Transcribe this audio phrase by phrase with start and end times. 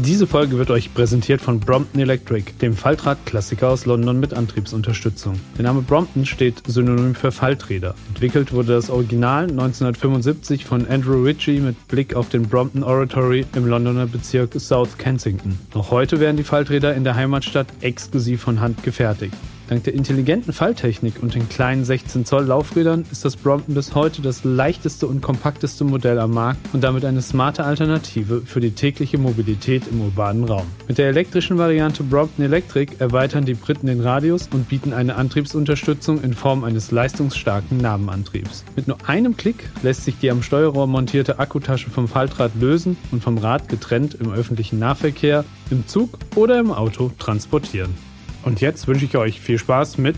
[0.00, 5.40] Diese Folge wird euch präsentiert von Brompton Electric, dem Faltrad-Klassiker aus London mit Antriebsunterstützung.
[5.56, 7.96] Der Name Brompton steht synonym für Falträder.
[8.06, 13.66] Entwickelt wurde das Original 1975 von Andrew Ritchie mit Blick auf den Brompton Oratory im
[13.66, 15.58] Londoner Bezirk South Kensington.
[15.74, 19.34] Noch heute werden die Falträder in der Heimatstadt exklusiv von Hand gefertigt.
[19.68, 24.22] Dank der intelligenten Falltechnik und den kleinen 16 Zoll Laufrädern ist das Brompton bis heute
[24.22, 29.18] das leichteste und kompakteste Modell am Markt und damit eine smarte Alternative für die tägliche
[29.18, 30.66] Mobilität im urbanen Raum.
[30.88, 36.22] Mit der elektrischen Variante Brompton Electric erweitern die Briten den Radius und bieten eine Antriebsunterstützung
[36.22, 38.64] in Form eines leistungsstarken Nabenantriebs.
[38.74, 43.22] Mit nur einem Klick lässt sich die am Steuerrohr montierte Akkutasche vom Faltrad lösen und
[43.22, 48.07] vom Rad getrennt im öffentlichen Nahverkehr, im Zug oder im Auto transportieren.
[48.44, 50.16] Und jetzt wünsche ich euch viel Spaß mit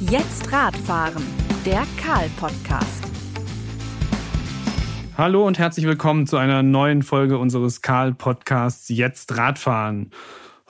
[0.00, 1.22] Jetzt Radfahren,
[1.64, 3.04] der Karl-Podcast.
[5.16, 10.10] Hallo und herzlich willkommen zu einer neuen Folge unseres Karl-Podcasts Jetzt Radfahren.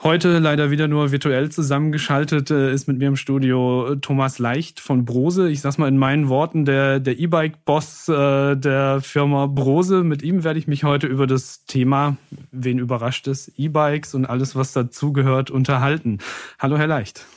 [0.03, 5.05] Heute leider wieder nur virtuell zusammengeschaltet äh, ist mit mir im Studio Thomas Leicht von
[5.05, 5.47] Brose.
[5.47, 10.03] Ich sag's mal in meinen Worten, der, der E-Bike-Boss äh, der Firma Brose.
[10.03, 12.17] Mit ihm werde ich mich heute über das Thema,
[12.51, 16.17] wen überrascht es, E-Bikes und alles, was dazugehört, unterhalten.
[16.57, 17.27] Hallo, Herr Leicht.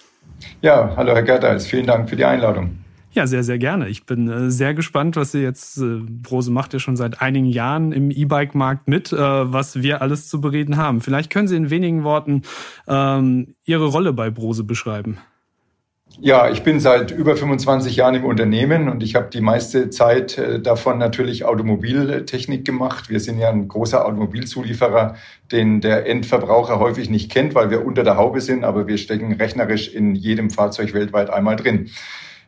[0.62, 1.66] Ja, hallo, Herr Gerteis.
[1.66, 2.83] Vielen Dank für die Einladung.
[3.14, 3.88] Ja, sehr, sehr gerne.
[3.88, 7.46] Ich bin äh, sehr gespannt, was Sie jetzt, äh, Brose macht ja schon seit einigen
[7.46, 11.00] Jahren im E-Bike-Markt mit, äh, was wir alles zu bereden haben.
[11.00, 12.42] Vielleicht können Sie in wenigen Worten
[12.88, 15.18] ähm, Ihre Rolle bei Brose beschreiben.
[16.20, 20.36] Ja, ich bin seit über 25 Jahren im Unternehmen und ich habe die meiste Zeit
[20.36, 23.10] äh, davon natürlich Automobiltechnik gemacht.
[23.10, 25.14] Wir sind ja ein großer Automobilzulieferer,
[25.52, 29.34] den der Endverbraucher häufig nicht kennt, weil wir unter der Haube sind, aber wir stecken
[29.34, 31.90] rechnerisch in jedem Fahrzeug weltweit einmal drin.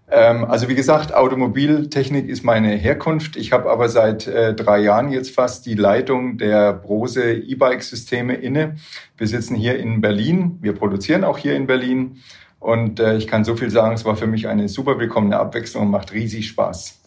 [0.09, 3.37] Ähm, also wie gesagt, Automobiltechnik ist meine Herkunft.
[3.37, 8.77] Ich habe aber seit äh, drei Jahren jetzt fast die Leitung der Brose E-Bike-Systeme inne.
[9.17, 10.59] Wir sitzen hier in Berlin.
[10.61, 12.19] Wir produzieren auch hier in Berlin.
[12.61, 15.85] Und äh, ich kann so viel sagen, es war für mich eine super willkommene Abwechslung
[15.85, 17.01] und macht riesig Spaß.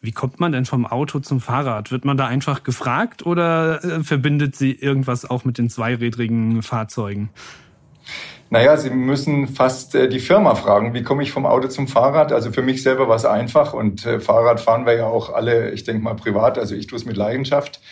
[0.00, 1.90] Wie kommt man denn vom Auto zum Fahrrad?
[1.90, 7.30] Wird man da einfach gefragt oder äh, verbindet sie irgendwas auch mit den zweirädrigen Fahrzeugen?
[8.50, 12.32] Naja, Sie müssen fast äh, die Firma fragen, wie komme ich vom Auto zum Fahrrad?
[12.32, 15.70] Also für mich selber war es einfach und äh, Fahrrad fahren wir ja auch alle,
[15.72, 17.82] ich denke mal privat, also ich tue es mit Leidenschaft.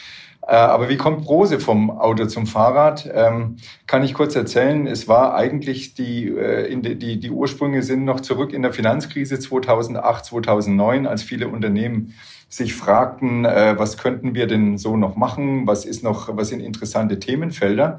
[0.41, 3.06] Äh, aber wie kommt Brose vom Auto zum Fahrrad?
[3.12, 3.56] Ähm,
[3.87, 4.87] kann ich kurz erzählen.
[4.87, 6.33] Es war eigentlich die,
[6.71, 12.15] die, die, Ursprünge sind noch zurück in der Finanzkrise 2008, 2009, als viele Unternehmen
[12.49, 15.66] sich fragten, was könnten wir denn so noch machen?
[15.66, 17.99] Was ist noch, was sind interessante Themenfelder?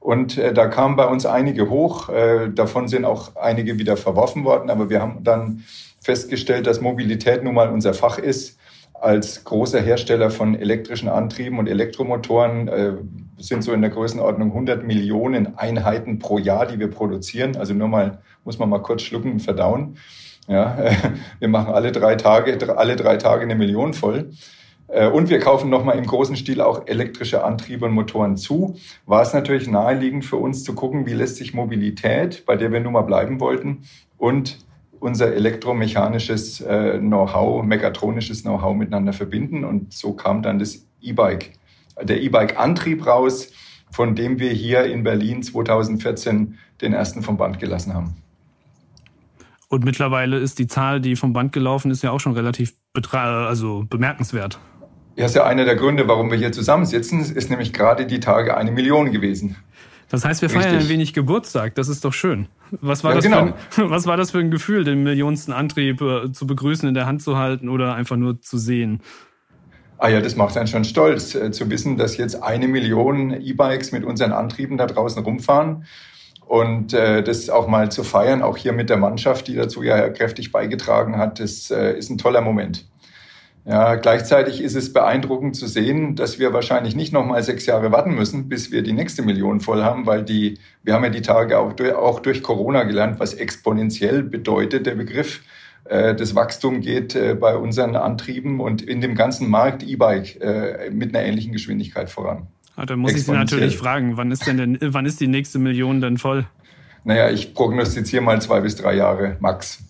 [0.00, 2.08] Und äh, da kamen bei uns einige hoch.
[2.08, 4.70] Äh, davon sind auch einige wieder verworfen worden.
[4.70, 5.64] Aber wir haben dann
[6.00, 8.58] festgestellt, dass Mobilität nun mal unser Fach ist.
[8.94, 12.92] Als großer Hersteller von elektrischen Antrieben und Elektromotoren äh,
[13.36, 17.56] sind so in der Größenordnung 100 Millionen Einheiten pro Jahr, die wir produzieren.
[17.56, 19.96] Also nur mal, muss man mal kurz schlucken und verdauen.
[20.48, 20.78] Ja,
[21.38, 24.30] wir machen alle drei Tage, alle drei Tage eine Million voll.
[24.88, 28.76] Äh, und wir kaufen nochmal im großen Stil auch elektrische Antriebe und Motoren zu.
[29.06, 32.80] War es natürlich naheliegend für uns zu gucken, wie lässt sich Mobilität, bei der wir
[32.80, 33.82] nun mal bleiben wollten,
[34.16, 34.58] und
[35.00, 39.64] unser elektromechanisches äh, Know-how, mechatronisches Know-how miteinander verbinden.
[39.64, 41.52] Und so kam dann das E-Bike,
[42.02, 43.52] der E-Bike-Antrieb raus,
[43.90, 48.16] von dem wir hier in Berlin 2014 den ersten vom Band gelassen haben.
[49.68, 52.74] Und mittlerweile ist die Zahl, die vom Band gelaufen ist, ja auch schon relativ
[53.12, 54.58] also bemerkenswert.
[55.18, 58.56] Ja, ist ja einer der Gründe, warum wir hier zusammensitzen, ist nämlich gerade die Tage
[58.56, 59.56] eine Million gewesen.
[60.10, 60.82] Das heißt, wir feiern Richtig.
[60.82, 61.74] ein wenig Geburtstag.
[61.74, 62.46] Das ist doch schön.
[62.70, 63.52] Was war, ja, das genau.
[63.68, 66.94] für ein, was war das für ein Gefühl, den millionsten Antrieb äh, zu begrüßen, in
[66.94, 69.00] der Hand zu halten oder einfach nur zu sehen?
[69.98, 73.90] Ah ja, das macht einen schon stolz, äh, zu wissen, dass jetzt eine Million E-Bikes
[73.90, 75.84] mit unseren Antrieben da draußen rumfahren.
[76.46, 80.10] Und äh, das auch mal zu feiern, auch hier mit der Mannschaft, die dazu ja
[80.10, 82.86] kräftig beigetragen hat, das äh, ist ein toller Moment.
[83.68, 87.92] Ja, gleichzeitig ist es beeindruckend zu sehen, dass wir wahrscheinlich nicht noch mal sechs Jahre
[87.92, 91.20] warten müssen, bis wir die nächste Million voll haben, weil die, wir haben ja die
[91.20, 95.42] Tage auch durch, auch durch Corona gelernt, was exponentiell bedeutet der Begriff.
[95.84, 100.88] Äh, das Wachstum geht äh, bei unseren Antrieben und in dem ganzen Markt E-Bike äh,
[100.90, 102.46] mit einer ähnlichen Geschwindigkeit voran.
[102.74, 105.58] Ah, dann muss ich Sie natürlich fragen, wann ist denn, denn wann ist die nächste
[105.58, 106.46] Million denn voll?
[107.04, 109.84] Naja, ich prognostiziere mal zwei bis drei Jahre max.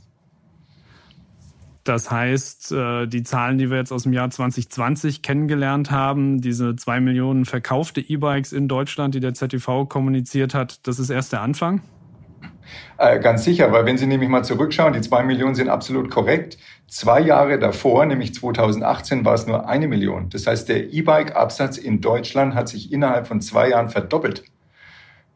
[1.88, 6.76] Das heißt, äh, die Zahlen, die wir jetzt aus dem Jahr 2020 kennengelernt haben, diese
[6.76, 11.40] zwei Millionen verkaufte E-Bikes in Deutschland, die der ZTV kommuniziert hat, das ist erst der
[11.40, 11.80] Anfang?
[12.98, 16.58] Äh, ganz sicher, weil wenn Sie nämlich mal zurückschauen, die zwei Millionen sind absolut korrekt.
[16.88, 20.28] Zwei Jahre davor, nämlich 2018, war es nur eine Million.
[20.28, 24.44] Das heißt, der E-Bike-Absatz in Deutschland hat sich innerhalb von zwei Jahren verdoppelt.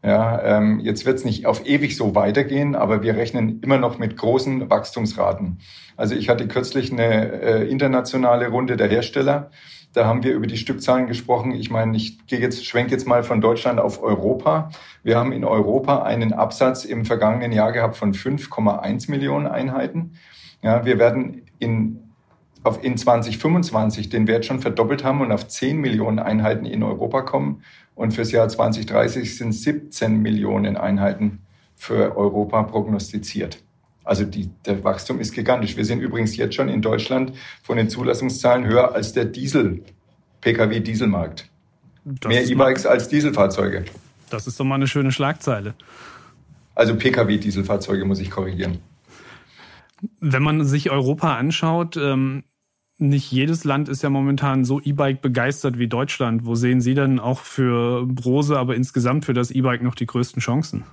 [0.05, 3.99] Ja, ähm, jetzt wird es nicht auf ewig so weitergehen, aber wir rechnen immer noch
[3.99, 5.59] mit großen Wachstumsraten.
[5.97, 9.51] Also ich hatte kürzlich eine äh, internationale Runde der Hersteller.
[9.93, 11.53] Da haben wir über die Stückzahlen gesprochen.
[11.53, 14.71] Ich meine, ich gehe jetzt, schwenke jetzt mal von Deutschland auf Europa.
[15.05, 20.15] Wir haben in Europa einen Absatz im vergangenen Jahr gehabt von 5,1 Millionen Einheiten.
[20.63, 22.03] Ja, wir werden in
[22.65, 27.23] auf in 2025 den Wert schon verdoppelt haben und auf 10 Millionen Einheiten in Europa
[27.23, 27.63] kommen.
[27.95, 31.41] Und fürs Jahr 2030 sind 17 Millionen Einheiten
[31.75, 33.63] für Europa prognostiziert.
[34.05, 35.77] Also die, der Wachstum ist gigantisch.
[35.77, 39.83] Wir sind übrigens jetzt schon in Deutschland von den Zulassungszahlen höher als der Diesel,
[40.41, 41.49] Pkw-Dieselmarkt.
[42.27, 43.85] Mehr E-Bikes als Dieselfahrzeuge.
[44.29, 45.75] Das ist doch mal eine schöne Schlagzeile.
[46.75, 48.79] Also Pkw-Dieselfahrzeuge muss ich korrigieren.
[50.19, 52.43] Wenn man sich Europa anschaut, ähm,
[53.09, 56.47] nicht jedes Land ist ja momentan so E-Bike begeistert wie Deutschland.
[56.47, 60.41] Wo sehen Sie denn auch für Brose, aber insgesamt für das E-Bike noch die größten
[60.41, 60.85] Chancen?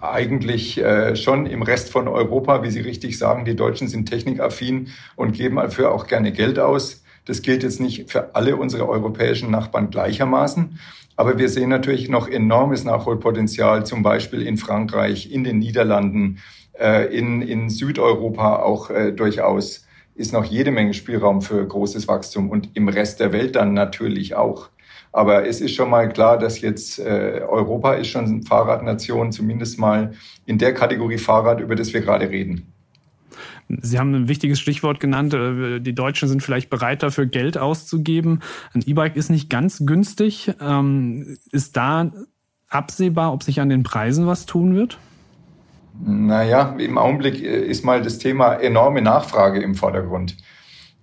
[0.00, 4.88] Eigentlich äh, schon im Rest von Europa, wie Sie richtig sagen, die Deutschen sind technikaffin
[5.16, 7.02] und geben dafür auch gerne Geld aus.
[7.24, 10.78] Das gilt jetzt nicht für alle unsere europäischen Nachbarn gleichermaßen.
[11.16, 16.38] Aber wir sehen natürlich noch enormes Nachholpotenzial, zum Beispiel in Frankreich, in den Niederlanden,
[16.78, 19.87] äh, in, in Südeuropa auch äh, durchaus
[20.18, 24.34] ist noch jede Menge Spielraum für großes Wachstum und im Rest der Welt dann natürlich
[24.34, 24.68] auch.
[25.12, 30.12] Aber es ist schon mal klar, dass jetzt äh, Europa ist schon Fahrradnation, zumindest mal
[30.44, 32.66] in der Kategorie Fahrrad, über das wir gerade reden.
[33.68, 35.34] Sie haben ein wichtiges Stichwort genannt.
[35.34, 38.40] Äh, die Deutschen sind vielleicht bereit dafür, Geld auszugeben.
[38.74, 40.52] Ein E-Bike ist nicht ganz günstig.
[40.60, 42.12] Ähm, ist da
[42.68, 44.98] absehbar, ob sich an den Preisen was tun wird?
[46.00, 50.36] Naja, im Augenblick äh, ist mal das Thema enorme Nachfrage im Vordergrund.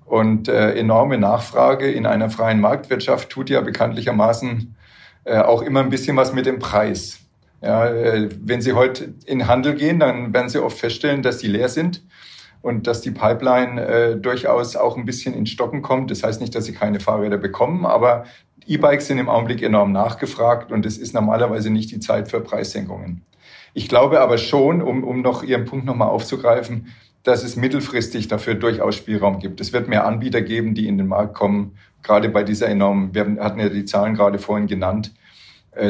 [0.05, 4.75] Und äh, enorme Nachfrage in einer freien Marktwirtschaft tut ja bekanntlichermaßen
[5.25, 7.19] äh, auch immer ein bisschen was mit dem Preis.
[7.61, 11.47] Ja, äh, wenn Sie heute in Handel gehen, dann werden Sie oft feststellen, dass die
[11.47, 12.03] leer sind
[12.61, 16.11] und dass die Pipeline äh, durchaus auch ein bisschen in Stocken kommt.
[16.11, 18.25] Das heißt nicht, dass Sie keine Fahrräder bekommen, aber
[18.67, 23.23] E-Bikes sind im Augenblick enorm nachgefragt und es ist normalerweise nicht die Zeit für Preissenkungen.
[23.77, 26.93] Ich glaube aber schon, um, um noch Ihren Punkt nochmal aufzugreifen,
[27.23, 29.59] dass es mittelfristig dafür durchaus Spielraum gibt.
[29.59, 33.35] Es wird mehr Anbieter geben, die in den Markt kommen, gerade bei dieser enormen, wir
[33.43, 35.11] hatten ja die Zahlen gerade vorhin genannt,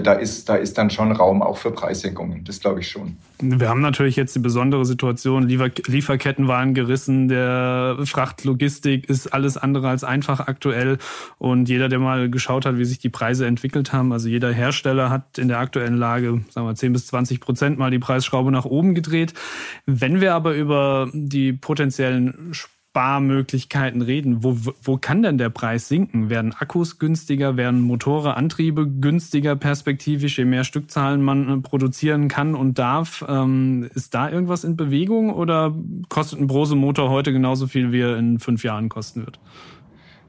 [0.04, 2.44] da ist, da ist dann schon Raum auch für Preissenkungen.
[2.44, 3.18] Das glaube ich schon.
[3.40, 9.58] Wir haben natürlich jetzt die besondere Situation, Liefer Lieferketten waren gerissen, der Frachtlogistik ist alles
[9.58, 10.98] andere als einfach aktuell.
[11.38, 15.10] Und jeder, der mal geschaut hat, wie sich die Preise entwickelt haben, also jeder Hersteller
[15.10, 18.66] hat in der aktuellen Lage, sagen wir 10 bis 20 Prozent mal die Preisschraube nach
[18.66, 19.34] oben gedreht.
[19.86, 22.54] Wenn wir aber über die potenziellen
[22.96, 24.42] Sparmöglichkeiten reden.
[24.42, 26.30] Wo, wo kann denn der Preis sinken?
[26.30, 27.58] Werden Akkus günstiger?
[27.58, 33.26] Werden Motore, Antriebe günstiger perspektivisch, je mehr Stückzahlen man äh, produzieren kann und darf?
[33.28, 35.76] Ähm, ist da irgendwas in Bewegung oder
[36.08, 39.42] kostet ein Brose-Motor heute genauso viel, wie er in fünf Jahren kosten wird?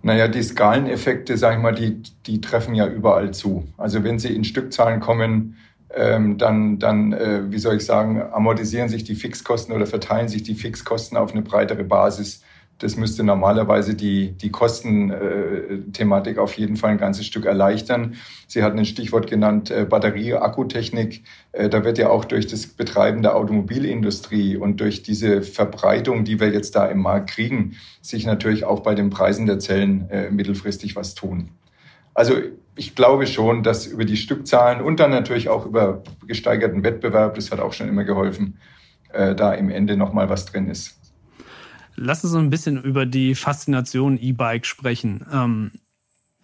[0.02, 3.68] Naja, die Skaleneffekte, sag ich mal, die, die treffen ja überall zu.
[3.76, 5.54] Also wenn sie in Stückzahlen kommen,
[5.94, 10.42] ähm, dann, dann äh, wie soll ich sagen, amortisieren sich die Fixkosten oder verteilen sich
[10.42, 12.42] die Fixkosten auf eine breitere Basis.
[12.78, 18.16] Das müsste normalerweise die, die Kostenthematik auf jeden Fall ein ganzes Stück erleichtern.
[18.46, 21.24] Sie hatten ein Stichwort genannt, äh, Batterie-Akkutechnik.
[21.52, 26.38] Äh, da wird ja auch durch das Betreiben der Automobilindustrie und durch diese Verbreitung, die
[26.38, 30.30] wir jetzt da im Markt kriegen, sich natürlich auch bei den Preisen der Zellen äh,
[30.30, 31.48] mittelfristig was tun.
[32.12, 32.34] Also
[32.76, 37.50] ich glaube schon, dass über die Stückzahlen und dann natürlich auch über gesteigerten Wettbewerb, das
[37.50, 38.58] hat auch schon immer geholfen,
[39.14, 41.05] äh, da im Ende nochmal was drin ist.
[41.96, 45.24] Lass uns ein bisschen über die Faszination E-Bike sprechen.
[45.32, 45.70] Ähm,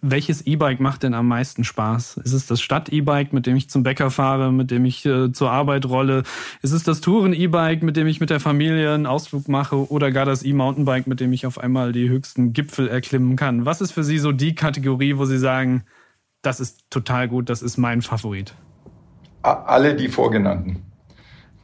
[0.05, 2.17] welches E-Bike macht denn am meisten Spaß?
[2.17, 5.49] Ist es das Stadt-E-Bike, mit dem ich zum Bäcker fahre, mit dem ich äh, zur
[5.49, 6.23] Arbeit rolle?
[6.61, 9.89] Ist es das Touren-E-Bike, mit dem ich mit der Familie einen Ausflug mache?
[9.89, 13.65] Oder gar das E-Mountainbike, mit dem ich auf einmal die höchsten Gipfel erklimmen kann?
[13.65, 15.85] Was ist für Sie so die Kategorie, wo Sie sagen,
[16.41, 18.55] das ist total gut, das ist mein Favorit?
[19.41, 20.83] Alle die vorgenannten.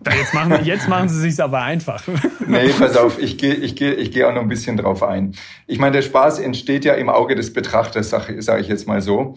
[0.05, 2.03] Jetzt machen, jetzt machen Sie sich aber einfach.
[2.47, 5.35] Nee, pass auf, ich gehe ich geh, ich geh auch noch ein bisschen drauf ein.
[5.67, 9.01] Ich meine, der Spaß entsteht ja im Auge des Betrachters, sage sag ich jetzt mal
[9.01, 9.35] so.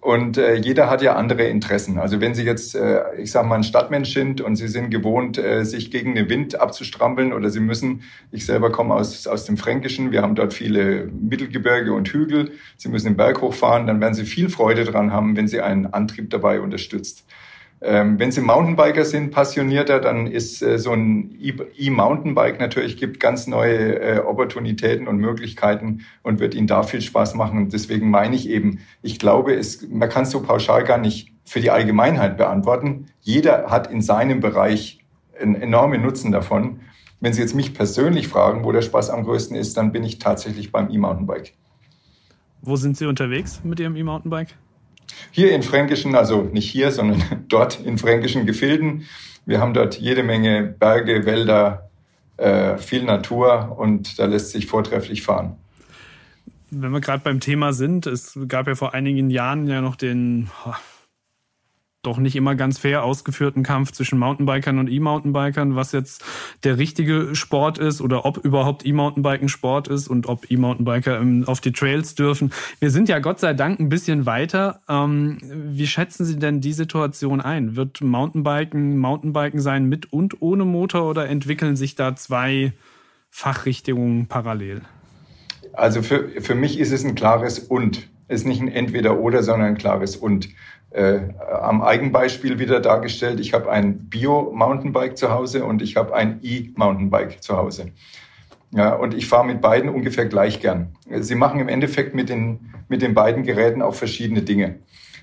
[0.00, 1.98] Und äh, jeder hat ja andere Interessen.
[1.98, 5.36] Also wenn Sie jetzt, äh, ich sage mal, ein Stadtmensch sind und Sie sind gewohnt,
[5.36, 8.02] äh, sich gegen den Wind abzustrampeln oder Sie müssen,
[8.32, 12.88] ich selber komme aus, aus dem Fränkischen, wir haben dort viele Mittelgebirge und Hügel, Sie
[12.88, 16.30] müssen den Berg hochfahren, dann werden Sie viel Freude dran haben, wenn Sie einen Antrieb
[16.30, 17.26] dabei unterstützt.
[17.82, 21.34] Ähm, wenn Sie Mountainbiker sind, passionierter, dann ist äh, so ein
[21.78, 27.34] E-Mountainbike natürlich, gibt ganz neue äh, Opportunitäten und Möglichkeiten und wird Ihnen da viel Spaß
[27.34, 27.56] machen.
[27.58, 31.32] Und deswegen meine ich eben, ich glaube, es, man kann es so pauschal gar nicht
[31.44, 33.06] für die Allgemeinheit beantworten.
[33.22, 35.02] Jeder hat in seinem Bereich
[35.40, 36.80] einen enormen Nutzen davon.
[37.20, 40.18] Wenn Sie jetzt mich persönlich fragen, wo der Spaß am größten ist, dann bin ich
[40.18, 41.54] tatsächlich beim E-Mountainbike.
[42.60, 44.54] Wo sind Sie unterwegs mit Ihrem E-Mountainbike?
[45.30, 49.06] Hier in fränkischen, also nicht hier, sondern dort in fränkischen Gefilden.
[49.46, 51.90] Wir haben dort jede Menge Berge, Wälder,
[52.36, 55.56] äh, viel Natur und da lässt sich vortrefflich fahren.
[56.70, 60.48] Wenn wir gerade beim Thema sind, es gab ja vor einigen Jahren ja noch den
[62.02, 66.24] doch nicht immer ganz fair ausgeführten Kampf zwischen Mountainbikern und E-Mountainbikern, was jetzt
[66.64, 71.72] der richtige Sport ist oder ob überhaupt E-Mountainbiken Sport ist und ob E-Mountainbiker auf die
[71.72, 72.52] Trails dürfen.
[72.78, 74.80] Wir sind ja Gott sei Dank ein bisschen weiter.
[74.88, 77.76] Ähm, wie schätzen Sie denn die Situation ein?
[77.76, 82.72] Wird Mountainbiken Mountainbiken sein mit und ohne Motor oder entwickeln sich da zwei
[83.30, 84.82] Fachrichtungen parallel?
[85.74, 88.08] Also für, für mich ist es ein klares Und.
[88.28, 90.48] Es ist nicht ein Entweder-Oder, sondern ein klares Und
[90.90, 91.20] äh,
[91.62, 93.40] am Eigenbeispiel wieder dargestellt.
[93.40, 97.92] Ich habe ein Bio-Mountainbike zu Hause und ich habe ein E-Mountainbike zu Hause.
[98.72, 100.96] Ja, und ich fahre mit beiden ungefähr gleich gern.
[101.20, 104.78] Sie machen im Endeffekt mit den, mit den beiden Geräten auch verschiedene Dinge.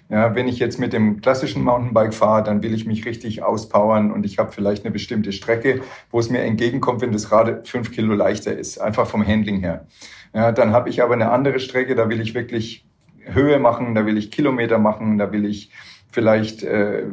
[0.09, 4.11] Ja, wenn ich jetzt mit dem klassischen Mountainbike fahre, dann will ich mich richtig auspowern
[4.11, 5.81] und ich habe vielleicht eine bestimmte Strecke,
[6.11, 9.85] wo es mir entgegenkommt, wenn das Rad fünf Kilo leichter ist, einfach vom Handling her.
[10.33, 12.86] Ja, dann habe ich aber eine andere Strecke, da will ich wirklich
[13.33, 15.71] Höhe machen, da will ich Kilometer machen, da will ich
[16.11, 17.03] vielleicht, äh,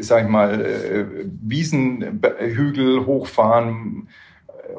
[0.00, 1.04] sag ich mal, äh,
[1.42, 4.08] Wiesenhügel hochfahren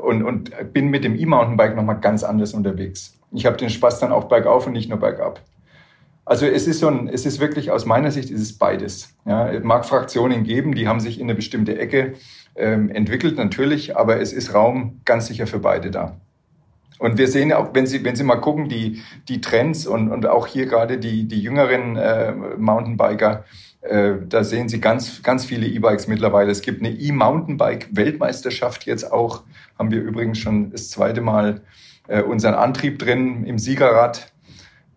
[0.02, 3.18] und, und bin mit dem E-Mountainbike nochmal ganz anders unterwegs.
[3.32, 5.42] Ich habe den Spaß dann auch bergauf und nicht nur bergab.
[6.26, 9.16] Also es ist so ein, es ist wirklich aus meiner Sicht ist es beides.
[9.26, 12.14] Ja, es mag Fraktionen geben, die haben sich in eine bestimmte Ecke
[12.56, 16.18] ähm, entwickelt natürlich, aber es ist Raum ganz sicher für beide da.
[17.00, 20.26] Und wir sehen auch, wenn Sie, wenn Sie mal gucken, die, die Trends und, und
[20.26, 23.44] auch hier gerade die, die jüngeren äh, Mountainbiker,
[23.82, 26.52] äh, da sehen Sie ganz, ganz viele E-Bikes mittlerweile.
[26.52, 29.44] Es gibt eine E-Mountainbike-Weltmeisterschaft jetzt auch.
[29.78, 31.62] Haben wir übrigens schon das zweite Mal
[32.08, 34.32] äh, unseren Antrieb drin im Siegerrad.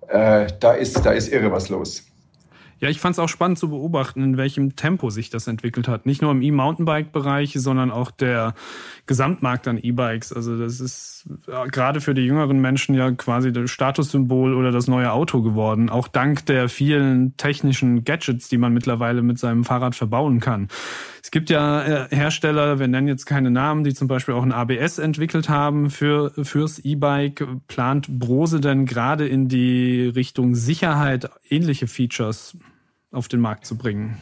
[0.09, 2.08] Äh, da, ist, da ist irre was los.
[2.81, 6.07] Ja, ich fand es auch spannend zu beobachten, in welchem Tempo sich das entwickelt hat.
[6.07, 8.55] Nicht nur im E-Mountainbike-Bereich, sondern auch der
[9.07, 10.33] Gesamtmarkt an E-Bikes.
[10.33, 14.87] Also das ist ja, gerade für die jüngeren Menschen ja quasi das Statussymbol oder das
[14.87, 15.91] neue Auto geworden.
[15.91, 20.69] Auch dank der vielen technischen Gadgets, die man mittlerweile mit seinem Fahrrad verbauen kann.
[21.23, 24.53] Es gibt ja äh, Hersteller, wir nennen jetzt keine Namen, die zum Beispiel auch ein
[24.53, 27.47] ABS entwickelt haben für, fürs E-Bike.
[27.67, 32.57] Plant Brose denn gerade in die Richtung Sicherheit ähnliche Features
[33.11, 34.17] auf den Markt zu bringen?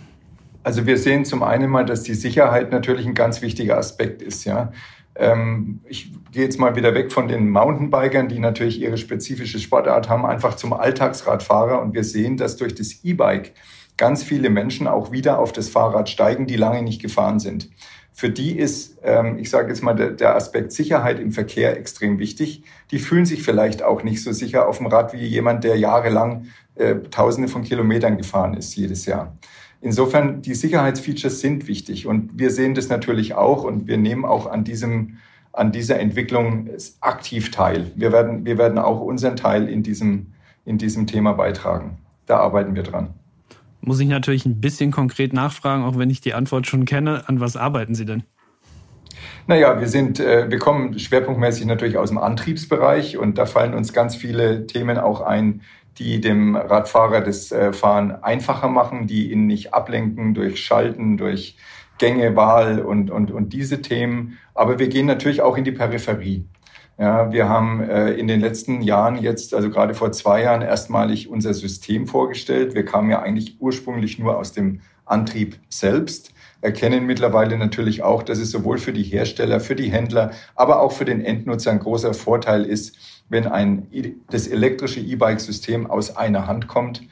[0.62, 4.44] Also wir sehen zum einen mal, dass die Sicherheit natürlich ein ganz wichtiger Aspekt ist.
[4.44, 4.72] Ja,
[5.14, 10.08] ähm, ich gehe jetzt mal wieder weg von den Mountainbikern, die natürlich ihre spezifische Sportart
[10.08, 11.80] haben, einfach zum Alltagsradfahrer.
[11.80, 13.52] Und wir sehen, dass durch das E-Bike
[13.96, 17.70] ganz viele Menschen auch wieder auf das Fahrrad steigen, die lange nicht gefahren sind.
[18.12, 22.18] Für die ist, ähm, ich sage jetzt mal, der, der Aspekt Sicherheit im Verkehr extrem
[22.18, 22.62] wichtig.
[22.90, 26.46] Die fühlen sich vielleicht auch nicht so sicher auf dem Rad wie jemand, der jahrelang
[26.76, 29.36] äh, Tausende von Kilometern gefahren ist jedes Jahr.
[29.82, 34.46] Insofern, die Sicherheitsfeatures sind wichtig und wir sehen das natürlich auch und wir nehmen auch
[34.46, 35.18] an diesem
[35.56, 36.68] an dieser Entwicklung
[37.00, 37.90] aktiv teil.
[37.96, 40.26] Wir werden, wir werden auch unseren Teil in diesem,
[40.64, 41.98] in diesem Thema beitragen.
[42.26, 43.14] Da arbeiten wir dran.
[43.86, 47.28] Muss ich natürlich ein bisschen konkret nachfragen, auch wenn ich die Antwort schon kenne.
[47.28, 48.24] An was arbeiten Sie denn?
[49.46, 53.92] Naja, wir sind, äh, wir kommen schwerpunktmäßig natürlich aus dem Antriebsbereich und da fallen uns
[53.92, 55.62] ganz viele Themen auch ein,
[55.98, 61.56] die dem Radfahrer das äh, Fahren einfacher machen, die ihn nicht ablenken durch Schalten, durch
[61.98, 64.36] Gängewahl und, und, und diese Themen.
[64.52, 66.44] Aber wir gehen natürlich auch in die Peripherie.
[66.98, 71.28] Ja, wir haben äh, in den letzten Jahren jetzt, also gerade vor zwei Jahren, erstmalig
[71.28, 72.74] unser System vorgestellt.
[72.74, 78.38] Wir kamen ja eigentlich ursprünglich nur aus dem Antrieb selbst, erkennen mittlerweile natürlich auch, dass
[78.38, 82.14] es sowohl für die Hersteller, für die Händler, aber auch für den Endnutzer ein großer
[82.14, 82.96] Vorteil ist,
[83.28, 83.88] wenn ein,
[84.30, 87.02] das elektrische E-Bike-System aus einer Hand kommt.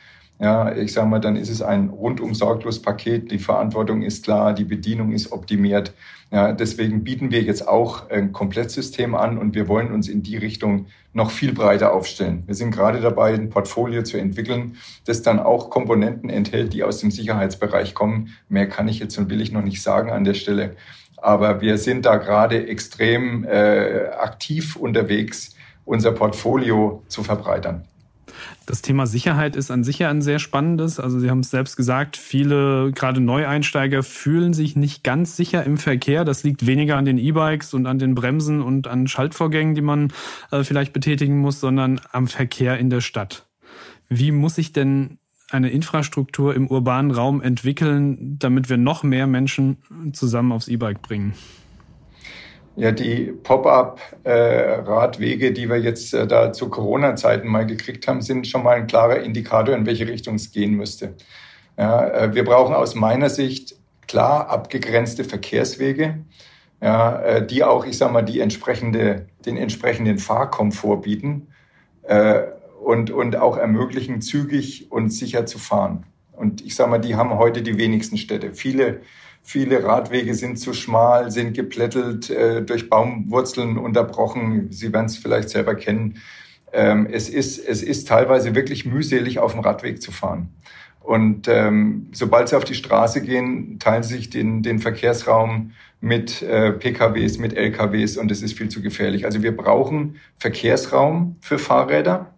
[0.44, 3.30] Ja, ich sage mal, dann ist es ein rundum sorglos Paket.
[3.30, 5.94] Die Verantwortung ist klar, die Bedienung ist optimiert.
[6.30, 10.36] Ja, deswegen bieten wir jetzt auch ein Komplettsystem an und wir wollen uns in die
[10.36, 10.84] Richtung
[11.14, 12.42] noch viel breiter aufstellen.
[12.44, 16.98] Wir sind gerade dabei, ein Portfolio zu entwickeln, das dann auch Komponenten enthält, die aus
[16.98, 18.28] dem Sicherheitsbereich kommen.
[18.50, 20.76] Mehr kann ich jetzt und will ich noch nicht sagen an der Stelle.
[21.16, 25.54] Aber wir sind da gerade extrem äh, aktiv unterwegs,
[25.86, 27.88] unser Portfolio zu verbreitern.
[28.66, 30.98] Das Thema Sicherheit ist an sich ja ein sehr spannendes.
[30.98, 35.76] Also Sie haben es selbst gesagt, viele, gerade Neueinsteiger, fühlen sich nicht ganz sicher im
[35.76, 36.24] Verkehr.
[36.24, 40.12] Das liegt weniger an den E-Bikes und an den Bremsen und an Schaltvorgängen, die man
[40.50, 43.46] äh, vielleicht betätigen muss, sondern am Verkehr in der Stadt.
[44.08, 45.18] Wie muss sich denn
[45.50, 49.78] eine Infrastruktur im urbanen Raum entwickeln, damit wir noch mehr Menschen
[50.12, 51.34] zusammen aufs E-Bike bringen?
[52.76, 58.64] Ja, die Pop-up-Radwege, die wir jetzt äh, da zu Corona-Zeiten mal gekriegt haben, sind schon
[58.64, 61.14] mal ein klarer Indikator, in welche Richtung es gehen müsste.
[61.78, 63.76] Ja, äh, wir brauchen aus meiner Sicht
[64.08, 66.24] klar abgegrenzte Verkehrswege,
[66.82, 71.48] ja, äh, die auch, ich sag mal, die entsprechende, den entsprechenden Fahrkomfort bieten
[72.82, 76.04] und, und auch ermöglichen, zügig und sicher zu fahren.
[76.32, 78.52] Und ich sag mal, die haben heute die wenigsten Städte.
[78.52, 79.00] Viele
[79.46, 84.72] Viele Radwege sind zu schmal, sind geplättelt, äh, durch Baumwurzeln unterbrochen.
[84.72, 86.16] Sie werden es vielleicht selber kennen.
[86.72, 90.48] Ähm, es, ist, es ist teilweise wirklich mühselig, auf dem Radweg zu fahren.
[91.00, 96.40] Und ähm, sobald sie auf die Straße gehen, teilen sie sich den, den Verkehrsraum mit
[96.40, 99.26] äh, PKWs, mit LKWs und es ist viel zu gefährlich.
[99.26, 102.34] Also wir brauchen Verkehrsraum für Fahrräder.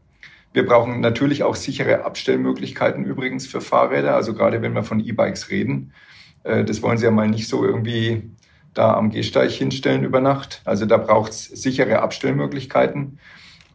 [0.53, 5.51] Wir brauchen natürlich auch sichere Abstellmöglichkeiten übrigens für Fahrräder, also gerade wenn wir von E-Bikes
[5.51, 5.93] reden.
[6.47, 8.31] Äh, das wollen sie ja mal nicht so irgendwie
[8.75, 10.61] da am Gehsteig hinstellen über Nacht.
[10.65, 13.19] Also da braucht es sichere Abstellmöglichkeiten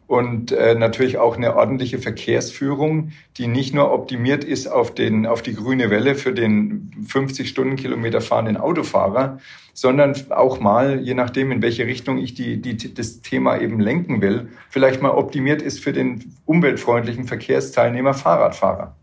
[0.06, 5.42] und äh, natürlich auch eine ordentliche Verkehrsführung, die nicht nur optimiert ist auf, den, auf
[5.42, 9.38] die grüne Welle für den 50 Stundenkilometer fahrenden Autofahrer,
[9.72, 14.20] sondern auch mal, je nachdem, in welche Richtung ich die, die, das Thema eben lenken
[14.20, 18.94] will, vielleicht mal optimiert ist für den umweltfreundlichen Verkehrsteilnehmer Fahrradfahrer.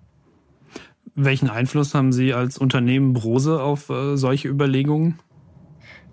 [1.21, 5.19] Welchen Einfluss haben Sie als Unternehmen Brose auf äh, solche Überlegungen?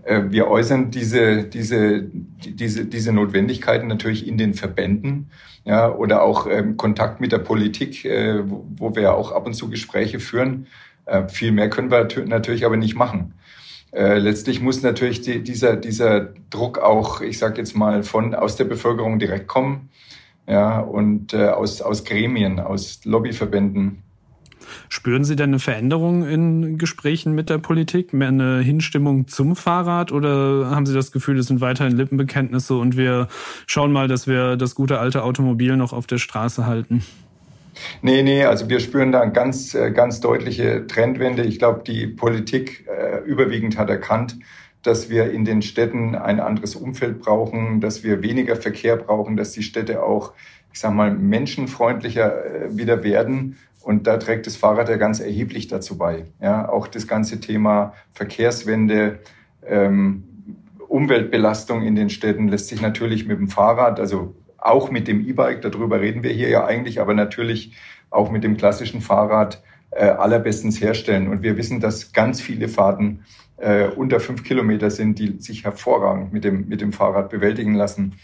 [0.02, 5.30] Äh, wir äußern diese, diese, diese, diese Notwendigkeiten natürlich in den Verbänden
[5.64, 9.46] ja, oder auch ähm, Kontakt mit der Politik, äh, wo, wo wir ja auch ab
[9.46, 10.66] und zu Gespräche führen.
[11.04, 13.34] Äh, viel mehr können wir natürlich aber nicht machen.
[13.92, 18.56] Äh, letztlich muss natürlich die, dieser, dieser Druck auch, ich sage jetzt mal, von aus
[18.56, 19.88] der Bevölkerung direkt kommen
[20.48, 24.02] ja, und äh, aus, aus Gremien, aus Lobbyverbänden.
[24.88, 30.12] Spüren Sie denn eine Veränderung in Gesprächen mit der Politik, mehr eine Hinstimmung zum Fahrrad
[30.12, 33.28] oder haben Sie das Gefühl, es sind weiterhin Lippenbekenntnisse und wir
[33.67, 37.02] schauen mal, dass wir das gute alte Automobil noch auf der Straße halten?
[38.02, 41.43] Nee, nee, also wir spüren da eine ganz, äh, ganz deutliche Trendwende.
[41.43, 44.38] Ich glaube, die Politik äh, überwiegend hat erkannt,
[44.82, 49.52] dass wir in den Städten ein anderes Umfeld brauchen, dass wir weniger Verkehr brauchen, dass
[49.52, 50.32] die Städte auch,
[50.73, 53.56] ich sag mal, menschenfreundlicher äh, wieder werden.
[53.86, 56.25] Und da trägt das Fahrrad ja ganz erheblich dazu bei.
[56.42, 59.20] Ja, auch das ganze Thema Verkehrswende,
[59.64, 60.25] ähm,
[60.88, 65.62] Umweltbelastung in den Städten lässt sich natürlich mit dem Fahrrad, also auch mit dem E-Bike,
[65.62, 67.76] darüber reden wir hier ja eigentlich, aber natürlich
[68.10, 71.28] auch mit dem klassischen Fahrrad äh, allerbestens herstellen.
[71.28, 73.20] Und wir wissen, dass ganz viele Fahrten
[73.56, 78.14] äh, unter fünf Kilometer sind, die sich hervorragend mit dem, mit dem Fahrrad bewältigen lassen.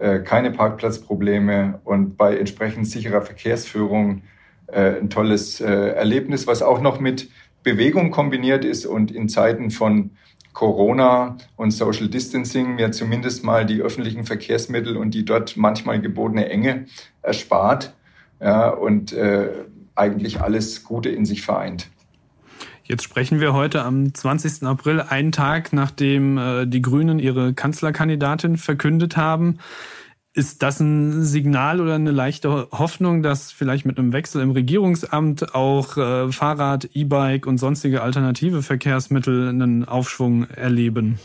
[0.00, 4.22] Äh, keine Parkplatzprobleme und bei entsprechend sicherer Verkehrsführung
[4.72, 7.28] äh, ein tolles äh, Erlebnis, was auch noch mit
[7.62, 10.10] Bewegung kombiniert ist und in Zeiten von
[10.52, 16.48] Corona und Social Distancing mir zumindest mal die öffentlichen Verkehrsmittel und die dort manchmal gebotene
[16.48, 16.86] Enge
[17.22, 17.94] erspart
[18.40, 19.50] ja, und äh,
[19.94, 21.88] eigentlich alles Gute in sich vereint.
[22.84, 24.64] Jetzt sprechen wir heute am 20.
[24.64, 29.58] April, einen Tag nachdem äh, die Grünen ihre Kanzlerkandidatin verkündet haben.
[30.34, 35.54] Ist das ein Signal oder eine leichte Hoffnung, dass vielleicht mit einem Wechsel im Regierungsamt
[35.54, 41.18] auch äh, Fahrrad, E-Bike und sonstige alternative Verkehrsmittel einen Aufschwung erleben?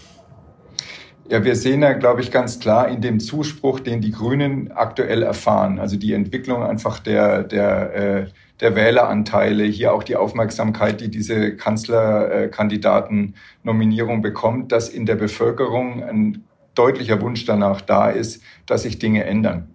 [1.29, 5.23] Ja, wir sehen ja, glaube ich, ganz klar in dem Zuspruch, den die Grünen aktuell
[5.23, 5.79] erfahren.
[5.79, 8.25] Also die Entwicklung einfach der, der, äh,
[8.59, 16.43] der Wähleranteile, hier auch die Aufmerksamkeit, die diese Kanzlerkandidaten-Nominierung bekommt, dass in der Bevölkerung ein
[16.77, 19.69] deutlicher Wunsch danach da ist, dass sich Dinge ändern.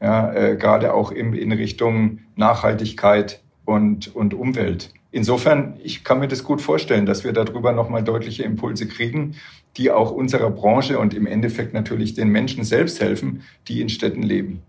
[0.00, 4.92] Ja, äh, gerade auch im, in Richtung Nachhaltigkeit und, und Umwelt.
[5.10, 9.36] Insofern, ich kann mir das gut vorstellen, dass wir darüber nochmal deutliche Impulse kriegen,
[9.78, 14.22] die auch unserer Branche und im Endeffekt natürlich den Menschen selbst helfen, die in Städten
[14.22, 14.62] leben.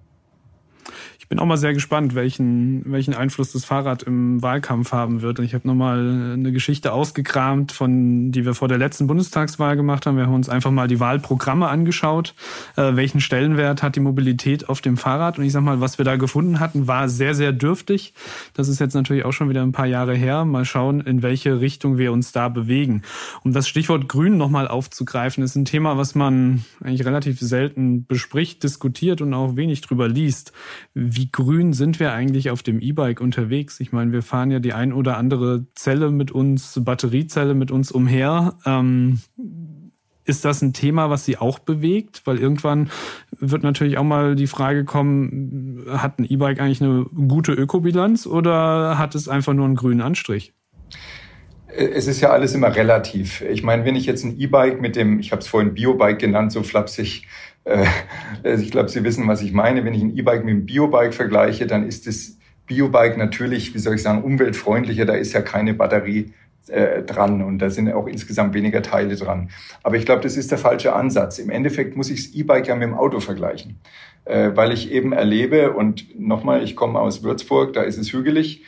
[1.28, 5.40] Ich bin auch mal sehr gespannt, welchen, welchen Einfluss das Fahrrad im Wahlkampf haben wird.
[5.40, 10.16] Ich habe nochmal eine Geschichte ausgekramt, von die wir vor der letzten Bundestagswahl gemacht haben.
[10.16, 12.34] Wir haben uns einfach mal die Wahlprogramme angeschaut.
[12.78, 15.38] Äh, welchen Stellenwert hat die Mobilität auf dem Fahrrad?
[15.38, 18.14] Und ich sag mal, was wir da gefunden hatten, war sehr, sehr dürftig.
[18.54, 20.46] Das ist jetzt natürlich auch schon wieder ein paar Jahre her.
[20.46, 23.02] Mal schauen, in welche Richtung wir uns da bewegen.
[23.44, 28.64] Um das Stichwort Grün nochmal aufzugreifen, ist ein Thema, was man eigentlich relativ selten bespricht,
[28.64, 30.54] diskutiert und auch wenig drüber liest
[31.26, 33.80] grün sind wir eigentlich auf dem E-Bike unterwegs?
[33.80, 37.92] Ich meine, wir fahren ja die ein oder andere Zelle mit uns, Batteriezelle mit uns
[37.92, 38.58] umher.
[38.66, 39.20] Ähm,
[40.28, 42.22] ist das ein Thema, was Sie auch bewegt?
[42.26, 42.90] Weil irgendwann
[43.40, 48.98] wird natürlich auch mal die Frage kommen, hat ein E-Bike eigentlich eine gute Ökobilanz oder
[48.98, 50.54] hat es einfach nur einen grünen Anstrich?
[51.70, 53.42] Es ist ja alles immer relativ.
[53.42, 56.52] Ich meine, wenn ich jetzt ein E-Bike mit dem, ich habe es vorhin Biobike genannt,
[56.52, 57.28] so flapsig,
[58.44, 59.84] ich glaube, Sie wissen, was ich meine.
[59.84, 63.96] Wenn ich ein E-Bike mit einem Biobike vergleiche, dann ist das Biobike natürlich, wie soll
[63.96, 65.06] ich sagen, umweltfreundlicher.
[65.06, 66.34] Da ist ja keine Batterie
[66.70, 69.50] äh, dran und da sind auch insgesamt weniger Teile dran.
[69.84, 71.40] Aber ich glaube, das ist der falsche Ansatz.
[71.40, 73.80] Im Endeffekt muss ich das E-Bike ja mit dem Auto vergleichen,
[74.26, 78.64] äh, weil ich eben erlebe und nochmal, ich komme aus Würzburg, da ist es hügelig,